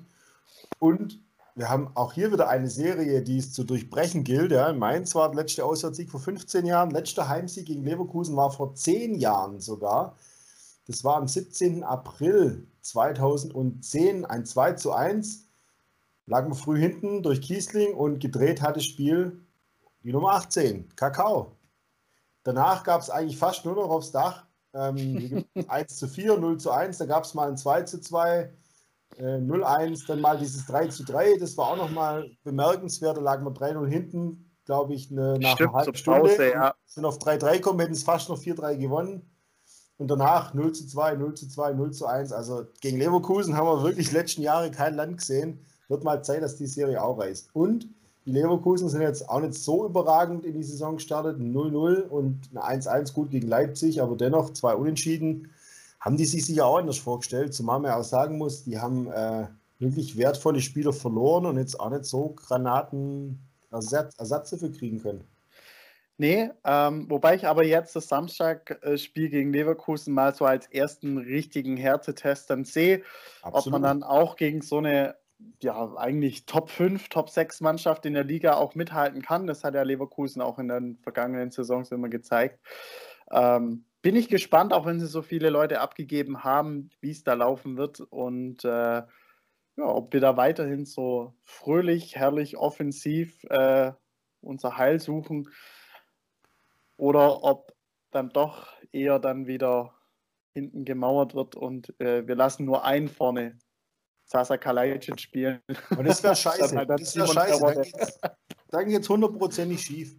Und 0.79 1.19
wir 1.55 1.69
haben 1.69 1.89
auch 1.95 2.13
hier 2.13 2.33
wieder 2.33 2.49
eine 2.49 2.69
Serie, 2.69 3.21
die 3.21 3.37
es 3.37 3.53
zu 3.53 3.63
durchbrechen 3.63 4.25
gilt. 4.25 4.51
Ja. 4.51 4.73
Mainz 4.73 5.15
war 5.15 5.29
der 5.29 5.41
letzte 5.41 5.63
Auswärtssieg 5.63 6.11
vor 6.11 6.19
15 6.19 6.65
Jahren. 6.65 6.91
Letzter 6.91 7.29
Heimsieg 7.29 7.65
gegen 7.65 7.85
Leverkusen 7.85 8.35
war 8.35 8.51
vor 8.51 8.75
10 8.75 9.15
Jahren 9.15 9.61
sogar. 9.61 10.17
Das 10.87 11.03
war 11.05 11.15
am 11.15 11.27
17. 11.27 11.83
April 11.83 12.67
2010 12.81 14.25
ein 14.25 14.45
2 14.45 14.73
zu 14.73 14.91
1. 14.91 15.47
Lagen 16.25 16.51
wir 16.51 16.55
früh 16.55 16.77
hinten 16.77 17.23
durch 17.23 17.41
Kiesling 17.41 17.93
und 17.93 18.19
gedreht 18.19 18.61
hat 18.61 18.75
das 18.75 18.83
Spiel 18.83 19.39
die 20.03 20.11
Nummer 20.11 20.33
18, 20.33 20.95
Kakao. 20.95 21.55
Danach 22.43 22.83
gab 22.83 23.01
es 23.01 23.09
eigentlich 23.09 23.37
fast 23.37 23.65
nur 23.65 23.75
noch 23.75 23.89
aufs 23.89 24.11
Dach. 24.11 24.45
Ähm, 24.73 25.45
1 25.67 25.95
zu 25.97 26.07
4, 26.07 26.37
0 26.37 26.59
zu 26.59 26.69
1, 26.69 26.97
da 26.97 27.05
gab 27.05 27.23
es 27.23 27.33
mal 27.33 27.47
ein 27.47 27.57
2 27.57 27.83
zu 27.83 28.01
2, 28.01 28.51
äh, 29.17 29.37
0-1, 29.37 30.07
dann 30.07 30.21
mal 30.21 30.37
dieses 30.37 30.65
3 30.65 30.87
zu 30.87 31.03
3, 31.03 31.37
das 31.37 31.57
war 31.57 31.69
auch 31.71 31.77
nochmal 31.77 32.29
bemerkenswert, 32.43 33.17
da 33.17 33.21
lagen 33.21 33.45
wir 33.45 33.51
3-0 33.51 33.87
hinten, 33.87 34.51
glaube 34.65 34.93
ich, 34.93 35.11
eine, 35.11 35.39
nach 35.39 35.55
Stimmt, 35.55 35.69
einer 35.69 35.79
halben 35.79 35.95
Stunde. 35.95 36.19
Pause, 36.21 36.51
ja. 36.51 36.75
Sind 36.85 37.05
auf 37.05 37.17
3-3 37.19 37.53
gekommen, 37.53 37.79
hätten 37.79 37.93
es 37.93 38.03
fast 38.03 38.29
noch 38.29 38.39
4-3 38.39 38.77
gewonnen. 38.77 39.29
Und 39.97 40.09
danach 40.09 40.53
0 40.53 40.73
zu 40.73 40.87
2, 40.87 41.15
0 41.15 41.35
zu 41.35 41.47
2, 41.47 41.73
0 41.73 41.91
zu 41.91 42.05
1. 42.05 42.33
Also 42.33 42.65
gegen 42.81 42.97
Leverkusen 42.97 43.55
haben 43.55 43.67
wir 43.67 43.83
wirklich 43.83 44.11
letzten 44.11 44.41
Jahre 44.41 44.69
kein 44.69 44.95
Land 44.95 45.19
gesehen. 45.19 45.65
Wird 45.87 46.03
mal 46.03 46.23
Zeit, 46.23 46.41
dass 46.41 46.57
die 46.57 46.65
Serie 46.65 47.01
auch 47.01 47.17
reißt. 47.17 47.49
Und 47.53 47.87
die 48.25 48.31
Leverkusen 48.31 48.89
sind 48.89 49.01
jetzt 49.01 49.29
auch 49.29 49.39
nicht 49.39 49.53
so 49.53 49.85
überragend 49.85 50.45
in 50.45 50.53
die 50.53 50.63
Saison 50.63 50.95
gestartet. 50.95 51.39
0-0 51.39 52.07
und 52.07 52.49
ein 52.55 52.81
1-1 52.81 53.13
gut 53.13 53.29
gegen 53.29 53.47
Leipzig, 53.47 54.01
aber 54.01 54.17
dennoch 54.17 54.51
zwei 54.51 54.75
Unentschieden. 54.75 55.51
Haben 56.05 56.17
die 56.17 56.25
sich 56.25 56.45
sicher 56.45 56.67
auch 56.67 56.77
anders 56.77 56.99
vorgestellt, 56.99 57.55
zumal 57.55 57.79
man 57.79 57.91
auch 57.91 58.03
sagen 58.03 58.37
muss, 58.37 58.63
die 58.63 58.79
haben 58.79 59.11
äh, 59.11 59.47
wirklich 59.79 60.15
wertvolle 60.17 60.61
Spieler 60.61 60.93
verloren 60.93 61.47
und 61.47 61.57
jetzt 61.57 61.79
auch 61.79 61.89
nicht 61.89 62.05
so 62.05 62.29
Granaten 62.29 63.39
Ersatz, 63.71 64.15
Ersatz 64.19 64.51
dafür 64.51 64.71
kriegen 64.71 65.01
können. 65.01 65.27
Nee, 66.17 66.51
ähm, 66.63 67.09
wobei 67.09 67.33
ich 67.35 67.47
aber 67.47 67.65
jetzt 67.65 67.95
das 67.95 68.07
Samstag-Spiel 68.07 69.29
gegen 69.29 69.51
Leverkusen 69.51 70.13
mal 70.13 70.33
so 70.35 70.45
als 70.45 70.67
ersten 70.67 71.17
richtigen 71.17 71.75
Härtetest 71.75 72.51
dann 72.51 72.65
sehe, 72.65 73.01
ob 73.41 73.65
man 73.65 73.81
dann 73.81 74.03
auch 74.03 74.35
gegen 74.35 74.61
so 74.61 74.77
eine 74.77 75.15
ja, 75.61 75.93
eigentlich 75.95 76.45
Top 76.45 76.69
5, 76.69 77.09
Top 77.09 77.29
6 77.29 77.61
Mannschaft 77.61 78.05
in 78.05 78.13
der 78.13 78.23
Liga 78.23 78.53
auch 78.53 78.75
mithalten 78.75 79.23
kann. 79.23 79.47
Das 79.47 79.63
hat 79.63 79.73
ja 79.73 79.81
Leverkusen 79.81 80.41
auch 80.41 80.59
in 80.59 80.67
den 80.67 80.97
vergangenen 80.99 81.51
Saisons 81.51 81.91
immer 81.91 82.09
gezeigt. 82.09 82.59
Ähm, 83.31 83.85
bin 84.05 84.15
ich 84.15 84.29
gespannt, 84.29 84.71
auch 84.71 84.85
wenn 84.85 84.99
sie 84.99 85.07
so 85.07 85.23
viele 85.23 85.49
Leute 85.49 85.81
abgegeben 85.81 86.43
haben, 86.43 86.91
wie 87.01 87.09
es 87.09 87.23
da 87.23 87.33
laufen 87.33 87.75
wird 87.75 88.01
und 88.01 88.63
äh, 88.63 88.67
ja, 88.67 89.07
ob 89.77 90.13
wir 90.13 90.21
da 90.21 90.37
weiterhin 90.37 90.85
so 90.85 91.33
fröhlich, 91.41 92.15
herrlich, 92.15 92.55
offensiv 92.55 93.43
äh, 93.45 93.93
unser 94.41 94.77
Heil 94.77 94.99
suchen 94.99 95.49
oder 96.97 97.43
ob 97.43 97.73
dann 98.11 98.29
doch 98.29 98.67
eher 98.91 99.17
dann 99.17 99.47
wieder 99.47 99.95
hinten 100.53 100.85
gemauert 100.85 101.33
wird 101.33 101.55
und 101.55 101.99
äh, 101.99 102.27
wir 102.27 102.35
lassen 102.35 102.63
nur 102.65 102.85
einen 102.85 103.07
vorne 103.07 103.57
Sasa 104.25 104.57
Kalajdzic 104.57 105.19
spielen. 105.19 105.61
Und 105.97 106.05
das 106.07 106.21
wäre 106.21 106.35
scheiße. 106.35 106.77
Halt 106.77 106.91
das 106.91 107.15
wäre 107.15 107.27
scheiße. 107.27 107.97
Dann 108.69 108.87
geht 108.87 109.01
es 109.01 109.09
hundertprozentig 109.09 109.81
schief. 109.81 110.15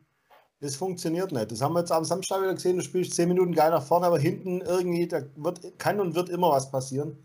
Das 0.60 0.76
funktioniert 0.76 1.32
nicht. 1.32 1.52
Das 1.52 1.60
haben 1.60 1.74
wir 1.74 1.80
jetzt 1.80 1.92
am 1.92 2.04
Samstag 2.04 2.40
wieder 2.40 2.54
gesehen. 2.54 2.76
Du 2.76 2.82
spielst 2.82 3.14
zehn 3.14 3.28
Minuten 3.28 3.52
geil 3.54 3.70
nach 3.70 3.82
vorne, 3.82 4.06
aber 4.06 4.18
hinten 4.18 4.62
irgendwie, 4.62 5.06
da 5.06 5.20
wird, 5.36 5.78
kann 5.78 6.00
und 6.00 6.14
wird 6.14 6.30
immer 6.30 6.50
was 6.50 6.70
passieren. 6.70 7.18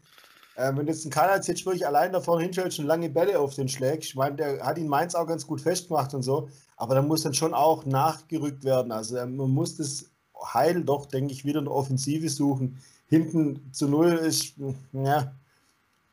äh, 0.56 0.76
wenn 0.76 0.88
jetzt 0.88 1.06
ein 1.06 1.12
Kanal 1.12 1.38
jetzt 1.38 1.66
wirklich 1.66 1.88
allein 1.88 2.12
da 2.12 2.20
vorne 2.20 2.44
hinstellt 2.44 2.78
und 2.80 2.86
lange 2.86 3.10
Bälle 3.10 3.40
auf 3.40 3.56
den 3.56 3.70
schlägt, 3.70 4.04
ich 4.04 4.16
meine, 4.16 4.36
der 4.36 4.66
hat 4.66 4.78
ihn 4.78 4.88
Mainz 4.88 5.16
auch 5.16 5.28
ganz 5.28 5.48
gut 5.48 5.62
festgemacht 5.62 6.14
und 6.14 6.24
so, 6.24 6.50
aber 6.76 6.96
da 6.96 7.02
muss 7.02 7.24
dann 7.24 7.34
schon 7.34 7.54
auch 7.54 7.86
nachgerückt 7.86 8.64
werden. 8.64 8.92
Also 8.92 9.18
äh, 9.18 9.26
man 9.26 9.50
muss 9.50 9.78
das 9.78 10.12
Heil 10.54 10.84
doch, 10.84 11.06
denke 11.06 11.34
ich, 11.34 11.46
wieder 11.46 11.60
eine 11.60 11.72
Offensive 11.72 12.30
suchen. 12.30 12.82
Hinten 13.08 13.72
zu 13.72 13.88
null 13.88 14.14
ist, 14.14 14.56
ja. 14.94 15.34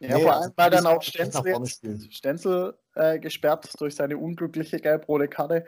Ja, 0.00 0.16
nee, 0.16 0.22
vor 0.22 0.36
allem, 0.36 0.52
weil 0.54 0.70
dann 0.70 0.86
auch 0.86 1.02
Stenzel, 1.02 1.66
Stenzel 2.10 2.74
äh, 2.94 3.18
gesperrt 3.18 3.68
durch 3.80 3.96
seine 3.96 4.16
unglückliche 4.16 4.78
gelb-rote 4.78 5.26
Karte, 5.26 5.64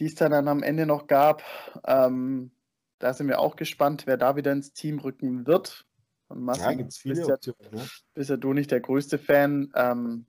die 0.00 0.06
es 0.06 0.14
dann, 0.14 0.48
am 0.48 0.62
Ende 0.62 0.86
noch 0.86 1.06
gab. 1.06 1.44
Ähm, 1.86 2.50
da 2.98 3.14
sind 3.14 3.28
wir 3.28 3.38
auch 3.38 3.56
gespannt, 3.56 4.06
wer 4.06 4.16
da 4.16 4.34
wieder 4.34 4.50
ins 4.52 4.72
Team 4.72 4.98
rücken 4.98 5.46
wird. 5.46 5.86
Und 6.28 6.42
Massi, 6.42 6.62
ja, 6.62 6.72
gibt's 6.72 6.98
viele 6.98 7.16
bist, 7.16 7.30
Optionen, 7.30 7.72
ja, 7.72 7.78
ne? 7.78 7.88
bist 8.14 8.30
ja 8.30 8.36
du 8.36 8.52
nicht 8.52 8.70
der 8.70 8.80
größte 8.80 9.18
Fan. 9.18 9.70
Ähm, 9.74 10.26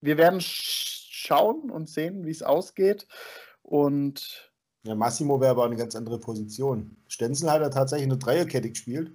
wir 0.00 0.16
werden 0.16 0.40
schauen 0.40 1.70
und 1.70 1.88
sehen, 1.88 2.24
wie 2.24 2.30
es 2.30 2.42
ausgeht. 2.42 3.06
Und 3.62 4.52
ja, 4.84 4.94
Massimo 4.94 5.40
wäre 5.40 5.50
aber 5.50 5.66
eine 5.66 5.76
ganz 5.76 5.94
andere 5.94 6.18
Position. 6.18 6.96
Stenzel 7.08 7.50
hat 7.50 7.60
er 7.60 7.70
tatsächlich 7.70 8.08
eine 8.08 8.18
Dreierkette 8.18 8.70
gespielt. 8.70 9.12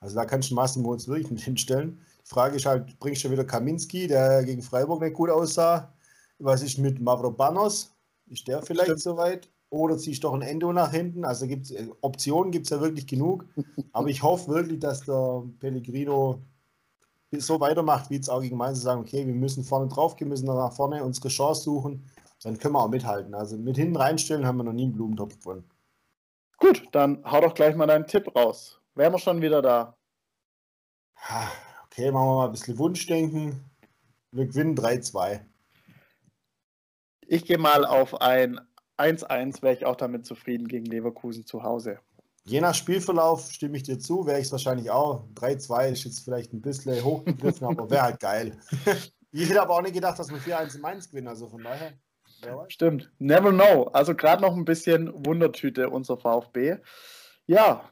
Also 0.00 0.16
da 0.16 0.26
kannst 0.26 0.50
du 0.50 0.54
Massimo 0.54 0.92
uns 0.92 1.08
wirklich 1.08 1.30
nicht 1.30 1.44
hinstellen. 1.44 2.04
Die 2.24 2.28
Frage 2.28 2.56
ist 2.56 2.66
halt, 2.66 2.98
bringst 2.98 3.24
du 3.24 3.30
wieder 3.30 3.44
Kaminski, 3.44 4.06
der 4.06 4.44
gegen 4.44 4.62
Freiburg 4.62 5.00
nicht 5.00 5.14
gut 5.14 5.30
aussah? 5.30 5.94
Was 6.38 6.62
ist 6.62 6.78
mit 6.78 7.00
Mavropanos? 7.00 7.90
Ist 8.30 8.46
der 8.46 8.62
vielleicht 8.62 8.86
Stimmt. 8.86 9.02
soweit? 9.02 9.50
Oder 9.70 9.98
ziehst 9.98 10.24
doch 10.24 10.32
ein 10.32 10.42
Endo 10.42 10.72
nach 10.72 10.90
hinten? 10.90 11.24
Also 11.24 11.46
gibt's, 11.46 11.70
äh, 11.70 11.88
Optionen 12.00 12.52
gibt 12.52 12.66
es 12.66 12.70
ja 12.70 12.80
wirklich 12.80 13.06
genug. 13.06 13.44
Aber 13.92 14.08
ich 14.08 14.22
hoffe 14.22 14.50
wirklich, 14.50 14.78
dass 14.78 15.04
der 15.04 15.44
Pellegrino 15.58 16.40
so 17.32 17.60
weitermacht, 17.60 18.10
wie 18.10 18.16
es 18.16 18.28
auch 18.28 18.40
gegen 18.40 18.56
Mainz 18.56 18.80
sagen, 18.82 19.00
okay, 19.00 19.26
wir 19.26 19.34
müssen 19.34 19.62
vorne 19.62 19.88
drauf 19.88 20.16
gehen, 20.16 20.28
müssen 20.28 20.46
nach 20.46 20.72
vorne 20.72 21.04
unsere 21.04 21.28
Chance 21.28 21.62
suchen, 21.62 22.04
dann 22.42 22.58
können 22.58 22.74
wir 22.74 22.82
auch 22.82 22.88
mithalten. 22.88 23.34
Also 23.34 23.56
mit 23.56 23.76
hinten 23.76 23.96
reinstellen 23.96 24.46
haben 24.46 24.56
wir 24.56 24.64
noch 24.64 24.72
nie 24.72 24.84
einen 24.84 24.92
Blumentopf 24.92 25.38
gewonnen. 25.38 25.68
Gut, 26.56 26.82
dann 26.92 27.22
hau 27.24 27.40
doch 27.40 27.54
gleich 27.54 27.76
mal 27.76 27.86
deinen 27.86 28.06
Tipp 28.06 28.34
raus. 28.34 28.80
Wären 28.94 29.12
wir 29.12 29.18
schon 29.18 29.40
wieder 29.42 29.62
da? 29.62 29.96
Okay, 31.84 32.10
machen 32.10 32.26
wir 32.26 32.34
mal 32.36 32.46
ein 32.46 32.52
bisschen 32.52 32.78
Wunschdenken. 32.78 33.64
Wir 34.32 34.46
gewinnen 34.46 34.76
3-2. 34.76 35.40
Ich 37.32 37.44
gehe 37.44 37.58
mal 37.58 37.84
auf 37.84 38.20
ein 38.20 38.60
1-1, 38.98 39.62
wäre 39.62 39.72
ich 39.72 39.86
auch 39.86 39.94
damit 39.94 40.26
zufrieden 40.26 40.66
gegen 40.66 40.84
Leverkusen 40.84 41.46
zu 41.46 41.62
Hause. 41.62 42.00
Je 42.42 42.60
nach 42.60 42.74
Spielverlauf 42.74 43.52
stimme 43.52 43.76
ich 43.76 43.84
dir 43.84 44.00
zu, 44.00 44.26
wäre 44.26 44.40
ich 44.40 44.46
es 44.46 44.52
wahrscheinlich 44.52 44.90
auch. 44.90 45.28
3-2 45.36 45.92
ist 45.92 46.04
jetzt 46.04 46.24
vielleicht 46.24 46.52
ein 46.52 46.60
bisschen 46.60 47.04
hochgegriffen, 47.04 47.68
aber 47.68 47.88
wäre 47.88 48.02
halt 48.02 48.18
geil. 48.18 48.58
ich 49.30 49.48
hätte 49.48 49.62
aber 49.62 49.76
auch 49.76 49.82
nicht 49.82 49.94
gedacht, 49.94 50.18
dass 50.18 50.28
wir 50.28 50.38
4-1 50.38 50.74
in 50.74 50.80
Mainz 50.80 51.08
gewinnen, 51.08 51.28
also 51.28 51.48
von 51.48 51.62
daher. 51.62 51.92
Stimmt, 52.66 53.12
never 53.20 53.52
know. 53.52 53.84
Also 53.92 54.16
gerade 54.16 54.42
noch 54.42 54.56
ein 54.56 54.64
bisschen 54.64 55.24
Wundertüte, 55.24 55.88
unser 55.88 56.16
VfB. 56.16 56.78
Ja, 57.46 57.88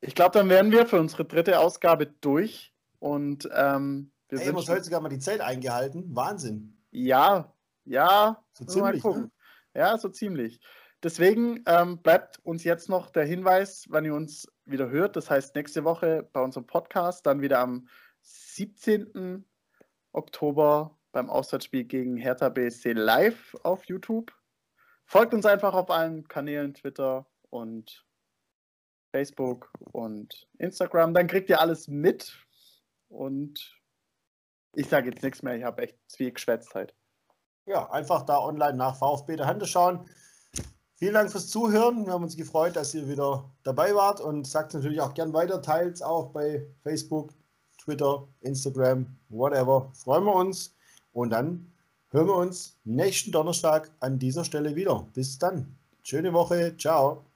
ich 0.00 0.16
glaube, 0.16 0.36
dann 0.36 0.48
wären 0.48 0.72
wir 0.72 0.86
für 0.86 0.98
unsere 0.98 1.24
dritte 1.26 1.60
Ausgabe 1.60 2.06
durch. 2.06 2.74
Und 2.98 3.48
ähm, 3.54 4.10
wir 4.28 4.40
hey, 4.40 4.46
sind. 4.46 4.56
Heute 4.56 4.82
sogar 4.82 5.00
mal 5.00 5.10
die 5.10 5.20
Zeit 5.20 5.40
eingehalten. 5.40 6.06
Wahnsinn. 6.12 6.76
Ja, 6.90 7.54
ja. 7.90 8.42
So 8.52 8.64
ziemlich. 8.64 9.04
Ne? 9.04 9.30
Ja, 9.74 9.98
so 9.98 10.08
ziemlich. 10.08 10.60
Deswegen 11.02 11.62
ähm, 11.66 12.02
bleibt 12.02 12.38
uns 12.44 12.62
jetzt 12.64 12.88
noch 12.88 13.10
der 13.10 13.24
Hinweis, 13.24 13.86
wann 13.88 14.04
ihr 14.04 14.14
uns 14.14 14.46
wieder 14.64 14.90
hört. 14.90 15.16
Das 15.16 15.30
heißt, 15.30 15.54
nächste 15.54 15.84
Woche 15.84 16.28
bei 16.32 16.40
unserem 16.40 16.66
Podcast, 16.66 17.26
dann 17.26 17.40
wieder 17.40 17.58
am 17.58 17.88
17. 18.22 19.44
Oktober 20.12 20.98
beim 21.12 21.30
Auswärtsspiel 21.30 21.84
gegen 21.84 22.16
Hertha 22.16 22.48
BSC 22.48 22.92
live 22.92 23.56
auf 23.62 23.84
YouTube. 23.86 24.32
Folgt 25.06 25.34
uns 25.34 25.46
einfach 25.46 25.74
auf 25.74 25.90
allen 25.90 26.28
Kanälen, 26.28 26.74
Twitter 26.74 27.26
und 27.48 28.06
Facebook 29.10 29.72
und 29.92 30.46
Instagram. 30.58 31.14
Dann 31.14 31.26
kriegt 31.26 31.48
ihr 31.48 31.60
alles 31.60 31.88
mit. 31.88 32.38
Und 33.08 33.80
ich 34.74 34.88
sage 34.88 35.10
jetzt 35.10 35.22
nichts 35.22 35.42
mehr. 35.42 35.56
Ich 35.56 35.64
habe 35.64 35.82
echt 35.82 35.98
viel 36.14 36.30
geschwätzt 36.30 36.74
halt. 36.74 36.94
Ja, 37.70 37.88
einfach 37.92 38.22
da 38.22 38.40
online 38.40 38.74
nach 38.74 38.96
VfB 38.96 39.36
der 39.36 39.46
Hand 39.46 39.64
schauen. 39.68 40.00
Vielen 40.96 41.14
Dank 41.14 41.30
fürs 41.30 41.48
Zuhören. 41.48 42.04
Wir 42.04 42.14
haben 42.14 42.24
uns 42.24 42.36
gefreut, 42.36 42.74
dass 42.74 42.92
ihr 42.94 43.08
wieder 43.08 43.48
dabei 43.62 43.94
wart 43.94 44.20
und 44.20 44.44
sagt 44.44 44.74
natürlich 44.74 45.00
auch 45.00 45.14
gern 45.14 45.32
weiter, 45.32 45.62
teilt 45.62 46.02
auch 46.02 46.30
bei 46.30 46.66
Facebook, 46.82 47.30
Twitter, 47.78 48.26
Instagram, 48.40 49.06
whatever. 49.28 49.88
Freuen 49.94 50.24
wir 50.24 50.34
uns 50.34 50.74
und 51.12 51.30
dann 51.30 51.72
hören 52.10 52.26
wir 52.26 52.36
uns 52.36 52.76
nächsten 52.82 53.30
Donnerstag 53.30 53.92
an 54.00 54.18
dieser 54.18 54.44
Stelle 54.44 54.74
wieder. 54.74 55.06
Bis 55.14 55.38
dann. 55.38 55.78
Schöne 56.02 56.32
Woche. 56.32 56.76
Ciao. 56.76 57.29